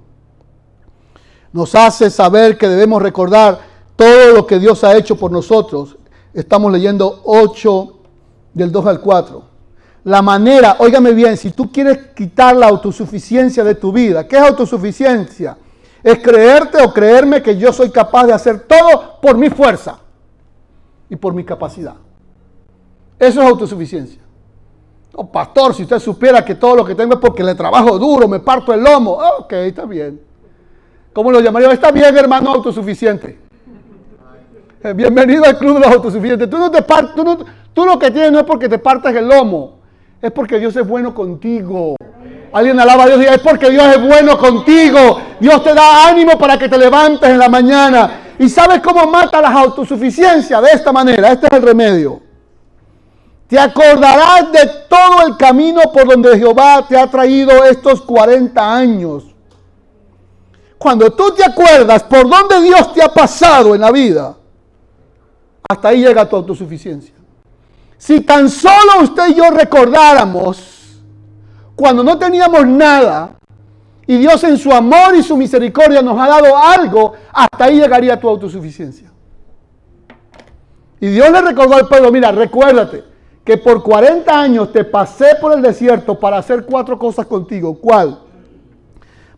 [1.51, 3.59] Nos hace saber que debemos recordar
[3.95, 5.97] todo lo que Dios ha hecho por nosotros.
[6.33, 7.93] Estamos leyendo 8
[8.53, 9.52] del 2 al 4
[10.03, 14.41] la manera, óigame bien, si tú quieres quitar la autosuficiencia de tu vida, ¿qué es
[14.41, 15.57] autosuficiencia?
[16.03, 19.99] Es creerte o creerme que yo soy capaz de hacer todo por mi fuerza
[21.09, 21.95] y por mi capacidad.
[23.17, 24.21] Eso es autosuficiencia.
[25.15, 28.27] Oh, pastor, si usted supiera que todo lo que tengo es porque le trabajo duro,
[28.27, 29.19] me parto el lomo.
[29.39, 30.19] ok, está bien.
[31.13, 31.71] ¿Cómo lo llamaría?
[31.71, 33.39] Está bien, hermano autosuficiente.
[34.83, 36.49] Eh, bienvenido al club de los autosuficientes.
[36.49, 39.82] Tú, no te tú, tú lo que tienes no es porque te partas el lomo
[40.23, 41.97] es porque Dios es bueno contigo.
[42.53, 45.19] Alguien alaba a Dios y es porque Dios es bueno contigo.
[45.38, 48.21] Dios te da ánimo para que te levantes en la mañana.
[48.39, 50.62] ¿Y sabes cómo mata las autosuficiencias?
[50.62, 52.21] De esta manera, este es el remedio.
[53.47, 59.25] Te acordarás de todo el camino por donde Jehová te ha traído estos 40 años.
[60.77, 64.38] Cuando tú te acuerdas por dónde Dios te ha pasado en la vida,
[65.67, 67.22] hasta ahí llega tu autosuficiencia.
[68.03, 70.99] Si tan solo usted y yo recordáramos
[71.73, 73.37] cuando no teníamos nada
[74.05, 78.19] y Dios en su amor y su misericordia nos ha dado algo, hasta ahí llegaría
[78.19, 79.09] tu autosuficiencia.
[80.99, 83.05] Y Dios le recordó al pueblo, mira, recuérdate
[83.45, 87.79] que por 40 años te pasé por el desierto para hacer cuatro cosas contigo.
[87.79, 88.19] ¿Cuál?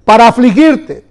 [0.04, 1.06] Para afligirte,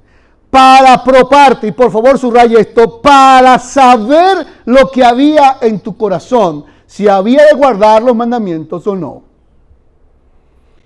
[0.51, 6.74] para proparte, y por favor subraya esto, para saber lo que había en tu corazón
[6.95, 9.25] si había de guardar los mandamientos o no.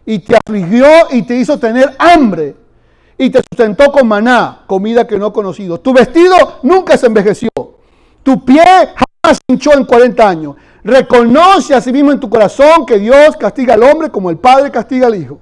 [0.07, 2.57] Y te afligió y te hizo tener hambre.
[3.19, 5.79] Y te sustentó con maná, comida que no conocido.
[5.81, 7.51] Tu vestido nunca se envejeció.
[8.23, 10.57] Tu pie jamás hinchó en 40 años.
[10.83, 14.71] Reconoce a sí mismo en tu corazón que Dios castiga al hombre como el Padre
[14.71, 15.39] castiga al Hijo.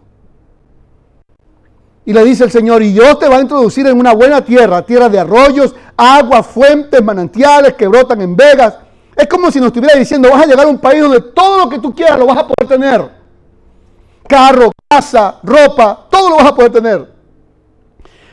[2.04, 4.82] Y le dice el Señor, y Dios te va a introducir en una buena tierra,
[4.82, 8.78] tierra de arroyos, aguas, fuentes, manantiales que brotan en vegas,
[9.16, 11.68] es como si nos estuviera diciendo, vas a llegar a un país donde todo lo
[11.70, 13.10] que tú quieras lo vas a poder tener.
[14.28, 17.14] Carro, casa, ropa, todo lo vas a poder tener.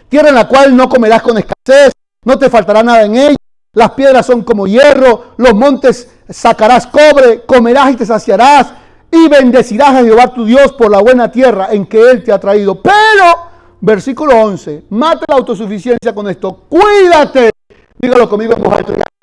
[0.09, 1.93] Tierra en la cual no comerás con escasez,
[2.25, 3.35] no te faltará nada en ella.
[3.73, 8.73] Las piedras son como hierro, los montes sacarás cobre, comerás y te saciarás
[9.09, 12.39] y bendecirás a Jehová tu Dios por la buena tierra en que Él te ha
[12.39, 12.81] traído.
[12.81, 16.65] Pero, versículo 11, mate la autosuficiencia con esto.
[16.67, 17.51] Cuídate,
[17.97, 18.63] dígalo conmigo en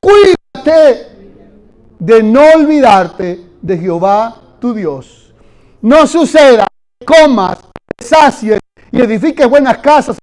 [0.01, 1.10] cuídate
[2.01, 5.33] de no olvidarte de Jehová tu Dios.
[5.83, 6.67] No suceda
[6.99, 7.59] que comas,
[7.99, 8.59] sacies
[8.91, 10.17] y edifiques buenas casas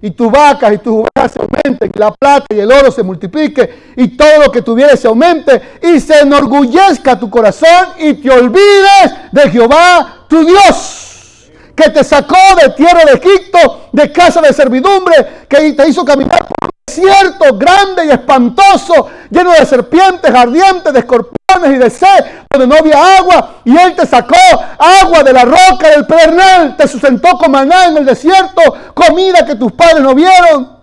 [0.00, 3.02] y tus vacas y tus ovejas se aumenten, y la plata y el oro se
[3.02, 8.30] multiplique, y todo lo que tuvieres se aumente, y se enorgullezca tu corazón, y te
[8.30, 14.52] olvides de Jehová tu Dios, que te sacó de tierra de Egipto, de casa de
[14.52, 20.98] servidumbre, que te hizo caminar por desierto grande y espantoso, lleno de serpientes ardientes, de
[20.98, 24.36] escorpiones y de sed, donde no había agua, y Él te sacó
[24.78, 28.60] agua de la roca del pedernal, te sustentó con maná en el desierto,
[28.94, 30.74] comida que tus padres no vieron.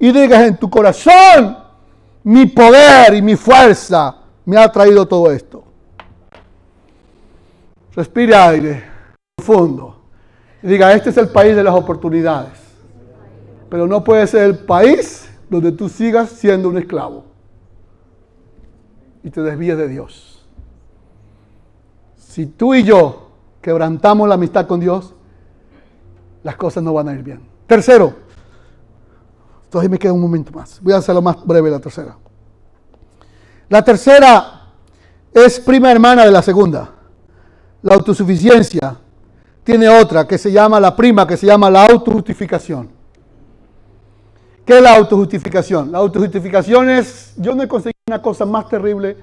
[0.00, 1.58] Y digas en tu corazón,
[2.22, 4.14] mi poder y mi fuerza
[4.44, 5.64] me ha traído todo esto.
[7.94, 8.84] Respire aire
[9.36, 9.96] profundo.
[10.62, 12.67] Y diga, este es el país de las oportunidades.
[13.68, 17.24] Pero no puede ser el país donde tú sigas siendo un esclavo
[19.22, 20.46] y te desvíes de Dios.
[22.16, 25.14] Si tú y yo quebrantamos la amistad con Dios,
[26.42, 27.40] las cosas no van a ir bien.
[27.66, 28.14] Tercero,
[29.70, 30.80] todavía me queda un momento más.
[30.82, 32.16] Voy a hacerlo más breve la tercera.
[33.68, 34.62] La tercera
[35.32, 36.90] es prima hermana de la segunda.
[37.82, 38.96] La autosuficiencia
[39.62, 42.97] tiene otra que se llama la prima, que se llama la autojustificación.
[44.68, 45.90] ¿Qué es la autojustificación?
[45.90, 49.16] La autojustificación es, yo no he conseguido una cosa más terrible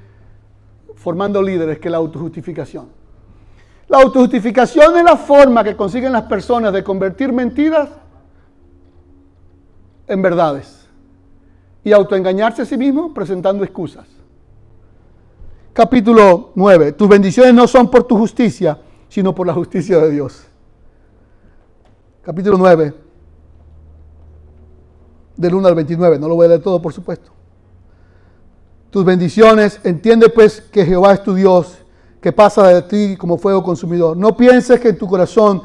[0.96, 2.88] formando líderes que la autojustificación.
[3.88, 7.90] La autojustificación es la forma que consiguen las personas de convertir mentiras
[10.08, 10.88] en verdades
[11.84, 14.08] y autoengañarse a sí mismo presentando excusas.
[15.74, 16.94] Capítulo 9.
[16.94, 18.80] Tus bendiciones no son por tu justicia,
[19.10, 20.48] sino por la justicia de Dios.
[22.24, 23.05] Capítulo 9
[25.36, 26.20] del 1 al 29.
[26.20, 27.32] No lo voy a leer todo, por supuesto.
[28.90, 31.78] Tus bendiciones, entiende pues que Jehová es tu Dios,
[32.22, 34.16] que pasa de ti como fuego consumidor.
[34.16, 35.62] No pienses que en tu corazón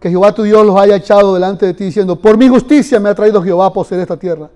[0.00, 3.08] que Jehová tu Dios los haya echado delante de ti diciendo, por mi justicia me
[3.08, 4.50] ha traído Jehová a poseer esta tierra.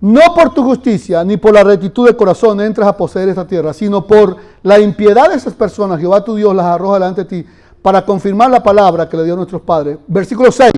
[0.00, 3.72] No por tu justicia ni por la rectitud de corazón entras a poseer esta tierra,
[3.72, 7.48] sino por la impiedad de esas personas, Jehová tu Dios las arroja delante de ti
[7.80, 9.96] para confirmar la palabra que le dio a nuestros padres.
[10.08, 10.72] Versículo 6.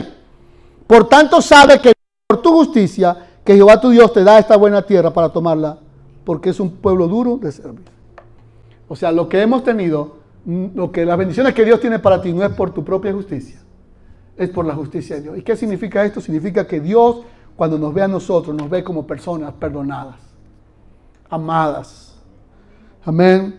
[0.86, 1.94] Por tanto sabe que
[2.28, 5.78] por tu justicia, que Jehová tu Dios te da esta buena tierra para tomarla,
[6.26, 7.86] porque es un pueblo duro de servir.
[8.86, 12.34] O sea, lo que hemos tenido, lo que las bendiciones que Dios tiene para ti
[12.34, 13.58] no es por tu propia justicia,
[14.36, 15.38] es por la justicia de Dios.
[15.38, 16.20] ¿Y qué significa esto?
[16.20, 17.22] Significa que Dios
[17.56, 20.16] cuando nos ve a nosotros, nos ve como personas perdonadas,
[21.30, 22.14] amadas.
[23.06, 23.58] Amén.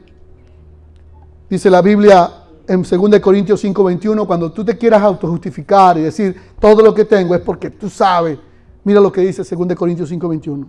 [1.50, 2.32] Dice la Biblia
[2.68, 7.34] en 2 Corintios 5:21, cuando tú te quieras autojustificar y decir, todo lo que tengo
[7.34, 8.38] es porque tú sabes.
[8.84, 10.68] Mira lo que dice 2 Corintios 5:21.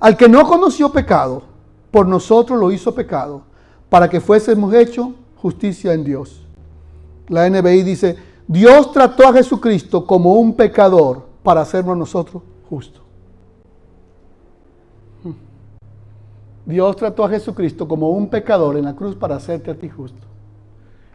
[0.00, 1.42] Al que no conoció pecado,
[1.90, 3.42] por nosotros lo hizo pecado,
[3.88, 6.42] para que fuésemos hechos justicia en Dios.
[7.28, 8.16] La NBI dice,
[8.46, 13.02] Dios trató a Jesucristo como un pecador para hacernos nosotros justos.
[16.66, 20.26] Dios trató a Jesucristo como un pecador en la cruz para hacerte a ti justo.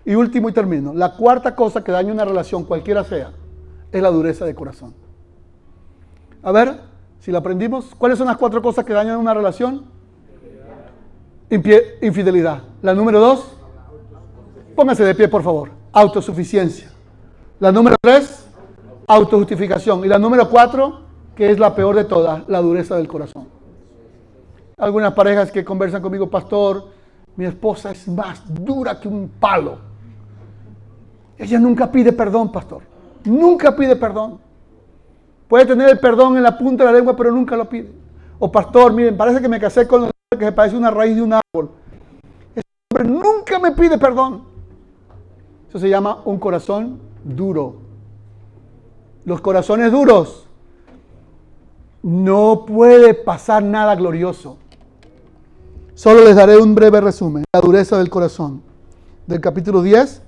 [0.05, 3.31] Y último y termino, la cuarta cosa que daña una relación, cualquiera sea,
[3.91, 4.93] es la dureza de corazón.
[6.41, 6.79] A ver,
[7.19, 9.85] si la aprendimos, ¿cuáles son las cuatro cosas que dañan una relación?
[11.49, 12.61] Infidelidad.
[12.81, 13.55] La número dos,
[14.75, 16.89] póngase de pie por favor, autosuficiencia.
[17.59, 18.45] La número tres,
[19.07, 20.05] autojustificación.
[20.05, 21.01] Y la número cuatro,
[21.35, 23.47] que es la peor de todas, la dureza del corazón.
[24.77, 26.85] Algunas parejas que conversan conmigo, pastor,
[27.35, 29.77] mi esposa es más dura que un palo.
[31.37, 32.83] Ella nunca pide perdón, pastor.
[33.25, 34.39] Nunca pide perdón.
[35.49, 37.91] Puede tener el perdón en la punta de la lengua, pero nunca lo pide.
[38.39, 41.23] O pastor, miren, parece que me casé con un que se parece una raíz de
[41.23, 41.71] un árbol.
[42.55, 44.43] Ese hombre nunca me pide perdón.
[45.67, 47.89] Eso se llama un corazón duro
[49.29, 50.45] los corazones duros,
[52.01, 54.57] no puede pasar nada glorioso.
[55.93, 57.43] Solo les daré un breve resumen.
[57.53, 58.61] La dureza del corazón.
[59.27, 60.21] Del capítulo 10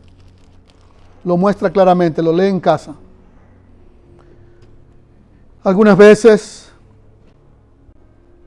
[1.23, 2.93] lo muestra claramente, lo lee en casa.
[5.63, 6.71] Algunas veces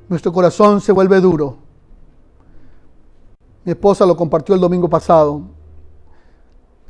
[0.08, 1.56] nuestro corazón se vuelve duro.
[3.64, 5.42] Mi esposa lo compartió el domingo pasado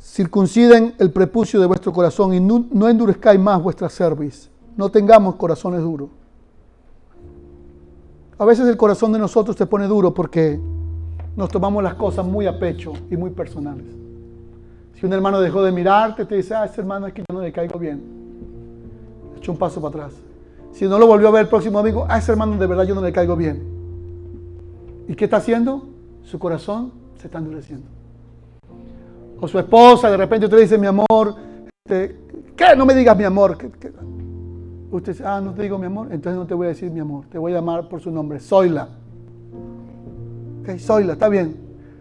[0.05, 4.49] circunciden el prepucio de vuestro corazón y no, endurezcáis más vuestra cerviz.
[4.77, 6.09] No tengamos corazones duros.
[8.37, 10.59] A veces el corazón de nosotros se pone duro porque
[11.35, 13.85] nos tomamos las cosas muy a pecho y muy personales.
[14.93, 17.41] Si un hermano dejó de mirarte, te dice, ah, ese hermano es que yo no
[17.41, 18.24] le caigo bien.
[19.47, 20.13] Un paso para atrás.
[20.71, 22.95] Si no lo volvió a ver el próximo amigo, a ese hermano de verdad yo
[22.95, 23.63] no le caigo bien.
[25.07, 25.87] ¿Y qué está haciendo?
[26.23, 27.95] Su corazón se está endureciendo
[29.39, 31.35] o su esposa, de repente usted le dice, mi amor,
[31.85, 32.17] este,
[32.55, 32.75] ¿qué?
[32.75, 33.57] No me digas mi amor.
[34.91, 36.99] Usted dice, ah, no te digo mi amor, entonces no te voy a decir mi
[36.99, 38.87] amor, te voy a llamar por su nombre, Zoila.
[40.61, 41.55] Ok, Zoila, está bien.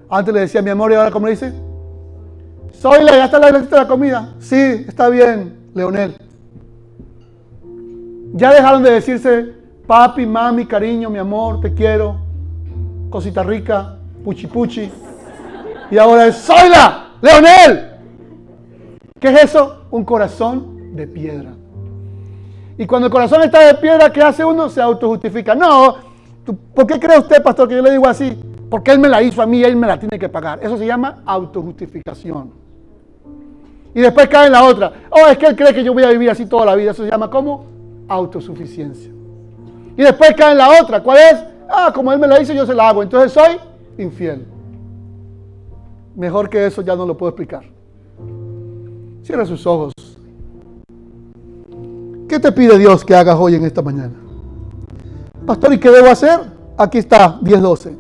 [0.09, 1.53] Antes le decía mi amor y ahora ¿cómo le dice?
[2.75, 4.35] Zoila, ya está la de la comida.
[4.39, 6.17] Sí, está bien, Leonel.
[8.37, 9.55] Ya dejaron de decirse
[9.87, 12.17] papi, mami, cariño, mi amor, te quiero,
[13.09, 14.91] cosita rica, puchi puchi.
[15.89, 17.11] Y ahora es Zoila.
[17.21, 17.91] Leonel.
[19.21, 19.85] ¿Qué es eso?
[19.93, 21.53] Un corazón de piedra.
[22.77, 24.69] Y cuando el corazón está de piedra, ¿qué hace uno?
[24.69, 25.55] Se autojustifica.
[25.55, 25.97] No,
[26.75, 28.37] ¿por qué cree usted, pastor, que yo le digo así?
[28.69, 30.59] Porque él me la hizo a mí y él me la tiene que pagar.
[30.61, 32.51] Eso se llama autojustificación.
[33.95, 34.93] Y después cae en la otra.
[35.11, 36.91] Oh, es que él cree que yo voy a vivir así toda la vida.
[36.91, 37.74] Eso se llama ¿cómo?
[38.09, 39.11] Autosuficiencia.
[39.97, 41.03] Y después cae en la otra.
[41.03, 41.45] ¿Cuál es?
[41.71, 43.03] Ah, como él me la hizo, yo se la hago.
[43.03, 43.57] Entonces soy
[43.99, 44.47] infiel.
[46.15, 47.65] Mejor que eso ya no lo puedo explicar.
[49.23, 49.93] Cierra sus ojos.
[52.29, 54.15] ¿Qué te pide Dios que hagas hoy en esta mañana?
[55.47, 56.41] Pastor, ¿y qué debo hacer?
[56.77, 57.97] Aquí está, 10.12.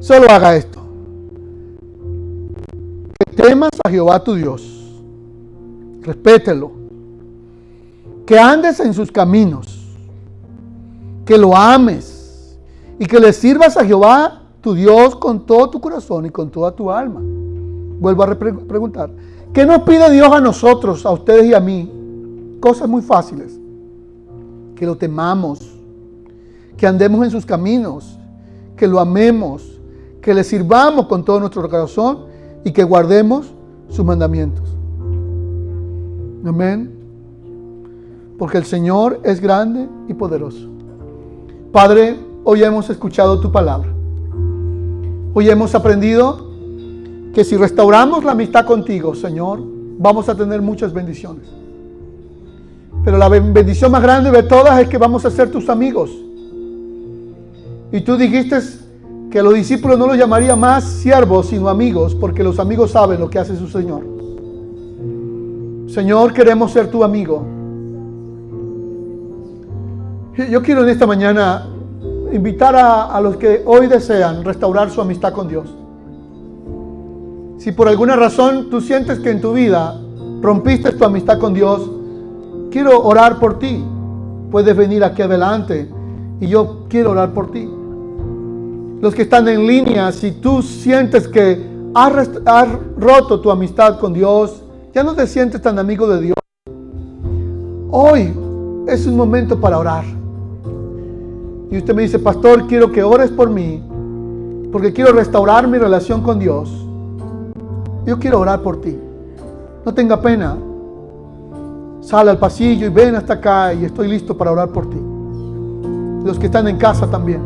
[0.00, 0.80] Solo haga esto.
[3.18, 4.62] Que temas a Jehová tu Dios.
[6.02, 6.83] Respételo.
[8.26, 9.96] Que andes en sus caminos.
[11.24, 12.58] Que lo ames.
[12.98, 16.72] Y que le sirvas a Jehová tu Dios con todo tu corazón y con toda
[16.72, 17.20] tu alma.
[18.00, 19.10] Vuelvo a preguntar,
[19.52, 21.90] ¿qué nos pide Dios a nosotros, a ustedes y a mí?
[22.60, 23.58] Cosas muy fáciles.
[24.74, 25.60] Que lo temamos,
[26.76, 28.18] que andemos en sus caminos,
[28.76, 29.78] que lo amemos,
[30.22, 32.24] que le sirvamos con todo nuestro corazón
[32.64, 33.52] y que guardemos
[33.90, 34.74] sus mandamientos.
[36.46, 37.03] Amén.
[38.38, 40.68] Porque el Señor es grande y poderoso.
[41.72, 43.88] Padre, hoy hemos escuchado tu palabra.
[45.34, 46.50] Hoy hemos aprendido
[47.32, 49.60] que si restauramos la amistad contigo, Señor,
[49.98, 51.46] vamos a tener muchas bendiciones.
[53.04, 56.10] Pero la bendición más grande de todas es que vamos a ser tus amigos.
[57.92, 58.58] Y tú dijiste
[59.30, 63.28] que los discípulos no los llamaría más siervos, sino amigos, porque los amigos saben lo
[63.28, 64.02] que hace su Señor.
[65.88, 67.44] Señor, queremos ser tu amigo.
[70.36, 71.68] Yo quiero en esta mañana
[72.32, 75.72] invitar a, los que hoy desean restaurar su amistad con Dios.
[77.58, 79.96] Si por alguna razón tú sientes que en tu vida
[80.42, 81.88] rompiste tu amistad con Dios,
[82.72, 83.84] quiero orar por ti.
[84.50, 85.88] Puedes venir aquí adelante
[86.40, 87.70] y yo quiero orar por ti.
[89.00, 91.64] Los que están en línea, si tú sientes que
[91.94, 92.68] has
[92.98, 96.36] roto tu amistad con Dios, ya no te sientes tan amigo de Dios,
[97.92, 98.34] hoy
[98.88, 100.23] es un momento para orar.
[101.70, 103.82] Y usted me dice, pastor, quiero que ores por mí,
[104.70, 106.70] porque quiero restaurar mi relación con Dios.
[108.06, 108.98] Yo quiero orar por ti.
[109.84, 110.56] No tenga pena.
[112.00, 114.98] Sale al pasillo y ven hasta acá y estoy listo para orar por ti.
[116.24, 117.40] Los que están en casa también.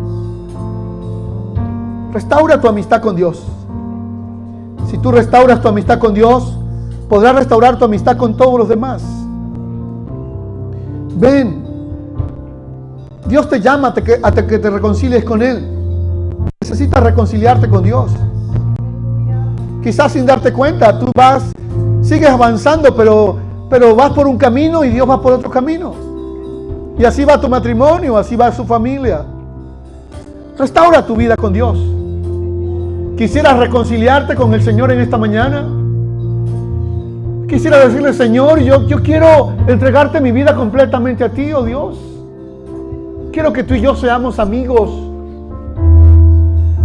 [2.12, 3.46] Restaura tu amistad con Dios.
[4.88, 6.58] Si tú restauras tu amistad con Dios,
[7.08, 9.04] podrás restaurar tu amistad con todos los demás.
[11.16, 11.67] Ven.
[13.28, 15.62] Dios te llama hasta que, te reconcilies con Él.
[16.62, 18.10] Necesitas reconciliarte con Dios.
[19.82, 21.52] Quizás sin darte cuenta, tú vas,
[22.00, 23.36] sigues avanzando, pero,
[23.68, 25.92] pero vas por un camino y Dios va por otro camino.
[26.98, 29.24] Y así va tu matrimonio, así va su familia.
[30.58, 31.78] Restaura tu vida con Dios.
[33.18, 35.68] Quisieras reconciliarte con el Señor en esta mañana.
[37.46, 42.17] Quisiera decirle, Señor, yo, yo quiero entregarte mi vida completamente a ti, oh Dios.
[43.32, 44.90] Quiero que tú y yo seamos amigos.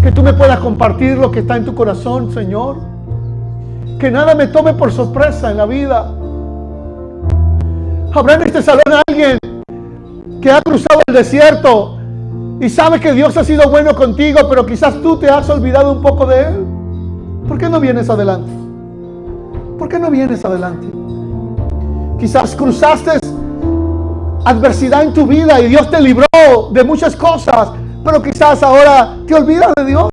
[0.02, 2.78] Que tú me puedas compartir lo que está en tu corazón, Señor.
[4.00, 6.14] Que nada me tome por sorpresa en la vida.
[8.14, 9.38] Habrá en este salón alguien
[10.42, 11.98] que ha cruzado el desierto
[12.60, 16.02] y sabe que Dios ha sido bueno contigo, pero quizás tú te has olvidado un
[16.02, 16.66] poco de Él.
[17.48, 18.52] ¿Por qué no vienes adelante?
[19.80, 20.88] ¿Por qué no vienes adelante?
[22.20, 23.12] Quizás cruzaste
[24.46, 26.26] adversidad en tu vida y Dios te libró
[26.72, 27.70] de muchas cosas,
[28.04, 30.10] pero quizás ahora te olvidas de Dios.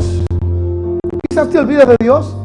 [1.28, 2.36] Quizás te olvidas de Dios.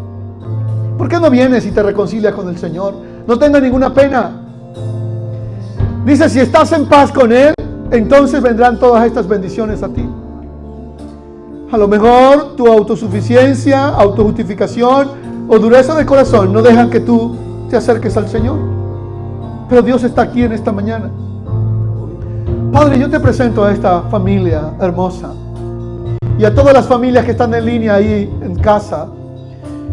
[0.98, 2.96] ¿Por qué no vienes y te reconcilias con el Señor?
[3.28, 4.42] No tenga ninguna pena.
[6.06, 7.54] Dice, si estás en paz con Él,
[7.92, 10.08] entonces vendrán todas estas bendiciones a ti.
[11.72, 15.10] A lo mejor tu autosuficiencia, autojustificación
[15.48, 17.36] o dureza de corazón no dejan que tú
[17.70, 18.58] te acerques al Señor.
[19.68, 21.10] Pero Dios está aquí en esta mañana.
[22.76, 25.30] Padre, yo te presento a esta familia hermosa
[26.38, 29.08] y a todas las familias que están en línea ahí en casa.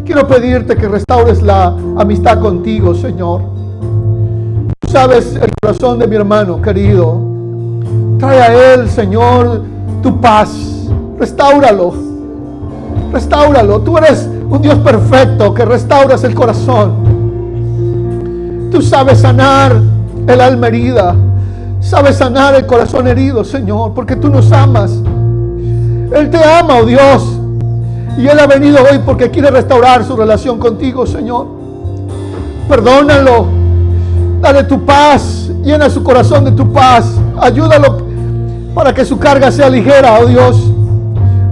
[0.03, 3.41] Quiero pedirte que restaures la amistad contigo, Señor.
[4.81, 7.21] Tú sabes el corazón de mi hermano querido.
[8.19, 9.61] Trae a él, Señor,
[10.01, 10.89] tu paz.
[11.17, 11.93] Restáuralo.
[13.13, 13.79] Restáuralo.
[13.79, 16.95] Tú eres un Dios perfecto que restauras el corazón.
[18.69, 19.71] Tú sabes sanar
[20.27, 21.15] el alma herida.
[21.83, 24.91] Sabes sanar el corazón herido, Señor, porque tú nos amas.
[24.91, 27.23] Él te ama, oh Dios.
[28.17, 31.45] Y Él ha venido hoy porque quiere restaurar su relación contigo, Señor.
[32.69, 33.47] Perdónalo.
[34.41, 35.49] Dale tu paz.
[35.61, 37.05] Llena su corazón de tu paz.
[37.37, 37.97] Ayúdalo
[38.73, 40.71] para que su carga sea ligera, oh Dios.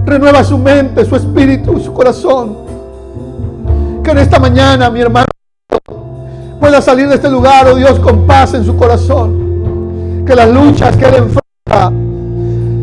[0.06, 2.56] Renueva su mente, su espíritu, su corazón.
[4.02, 5.28] Que en esta mañana, mi hermano,
[6.58, 9.41] pueda salir de este lugar, oh Dios, con paz en su corazón
[10.26, 11.92] que las luchas que Él enfrenta,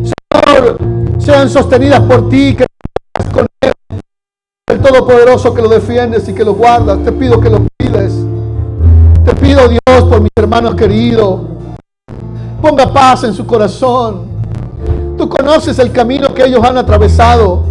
[0.03, 0.77] Señor,
[1.19, 2.65] sean sostenidas por ti, que
[3.33, 3.73] con Él,
[4.67, 7.03] el Todopoderoso que lo defiendes y que lo guardas.
[7.03, 8.13] Te pido que lo pides.
[9.25, 11.41] Te pido, Dios, por mis hermanos queridos,
[12.61, 14.27] ponga paz en su corazón.
[15.17, 17.63] Tú conoces el camino que ellos han atravesado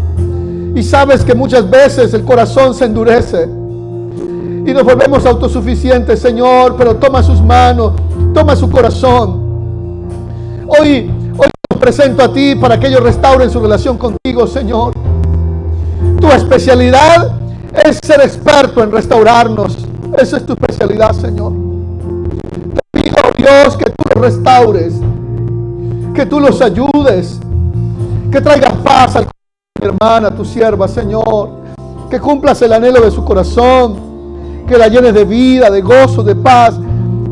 [0.75, 3.49] y sabes que muchas veces el corazón se endurece
[4.69, 7.95] y nos volvemos autosuficientes, Señor, pero toma sus manos,
[8.35, 9.48] toma su corazón.
[10.71, 14.93] Hoy, hoy los presento a ti para que ellos restauren su relación contigo, Señor.
[16.21, 17.39] Tu especialidad
[17.87, 19.79] es ser experto en restaurarnos.
[20.19, 21.53] Esa es tu especialidad, Señor.
[22.93, 24.95] Te pido, Dios, que tú los restaures,
[26.15, 27.41] que tú los ayudes,
[28.31, 29.27] que traigas paz a mi
[29.81, 31.51] hermana, tu sierva, Señor.
[32.11, 33.97] Que cumplas el anhelo de su corazón,
[34.69, 36.79] que la llenes de vida, de gozo, de paz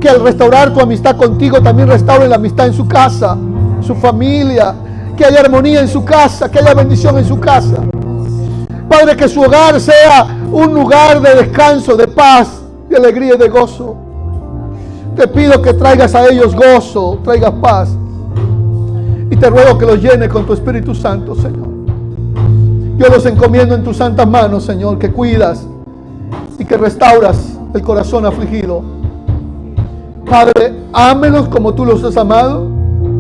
[0.07, 3.37] que al restaurar tu amistad contigo también restaure la amistad en su casa,
[3.81, 4.73] su familia,
[5.17, 7.83] que haya armonía en su casa, que haya bendición en su casa.
[8.89, 12.47] Padre, que su hogar sea un lugar de descanso, de paz,
[12.89, 13.97] de alegría y de gozo.
[15.17, 17.89] Te pido que traigas a ellos gozo, traigas paz.
[19.29, 21.67] Y te ruego que los llenes con tu Espíritu Santo, Señor.
[22.97, 25.67] Yo los encomiendo en tus santas manos, Señor, que cuidas
[26.61, 28.95] y que restauras el corazón afligido.
[30.29, 32.69] Padre, ámelos como tú los has amado,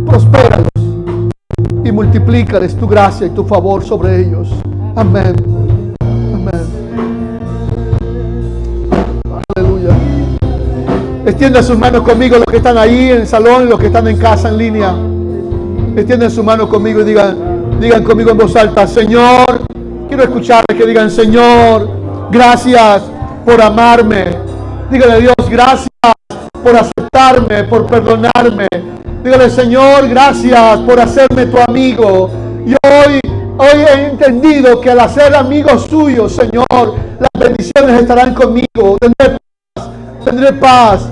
[0.07, 0.67] prospéralos
[1.85, 4.49] y multiplícales tu gracia y tu favor sobre ellos.
[4.97, 5.37] Amén.
[6.35, 6.67] Amén.
[9.57, 9.95] Aleluya.
[11.25, 14.19] Extiendan sus manos conmigo los que están ahí en el salón, los que están en
[14.19, 14.93] casa en línea.
[15.95, 19.63] Extienden sus manos conmigo y digan, digan conmigo en voz alta, Señor,
[20.09, 21.89] quiero escucharles que digan, Señor,
[22.33, 23.03] gracias
[23.45, 24.37] por amarme.
[24.91, 25.96] Dígale a Dios, gracias
[26.67, 28.67] por aceptarme, por perdonarme.
[29.23, 32.29] Dígale, Señor, gracias por hacerme tu amigo.
[32.67, 33.21] Y hoy,
[33.57, 38.99] hoy he entendido que al hacer amigo suyo, Señor, las bendiciones estarán conmigo.
[38.99, 39.39] Tendré
[39.77, 39.91] paz,
[40.25, 41.09] tendré paz.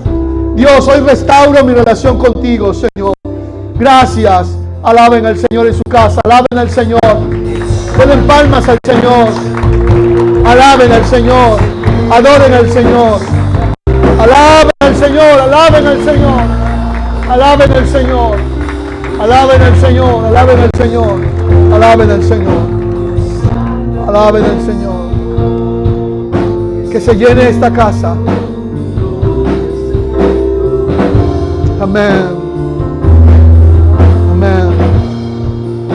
[0.56, 3.14] Dios, hoy restauro mi relación contigo, Señor.
[3.78, 4.58] Gracias.
[4.82, 6.20] Alaben al Señor en su casa.
[6.24, 7.00] Alaben al Señor.
[7.96, 9.28] Ponen palmas al Señor.
[10.44, 11.60] Alaben al Señor.
[12.10, 13.33] Adoren al Señor.
[14.24, 15.40] Alaben al Señor.
[15.40, 16.40] Alaben al Señor.
[17.28, 18.36] Alaben al Señor.
[19.20, 20.24] Alaben al Señor.
[20.24, 21.20] Alaben al Señor.
[21.72, 22.62] Alaben al Señor.
[24.08, 24.94] Alaben al Señor.
[26.90, 28.16] Que se llene esta casa.
[31.80, 32.43] Amén.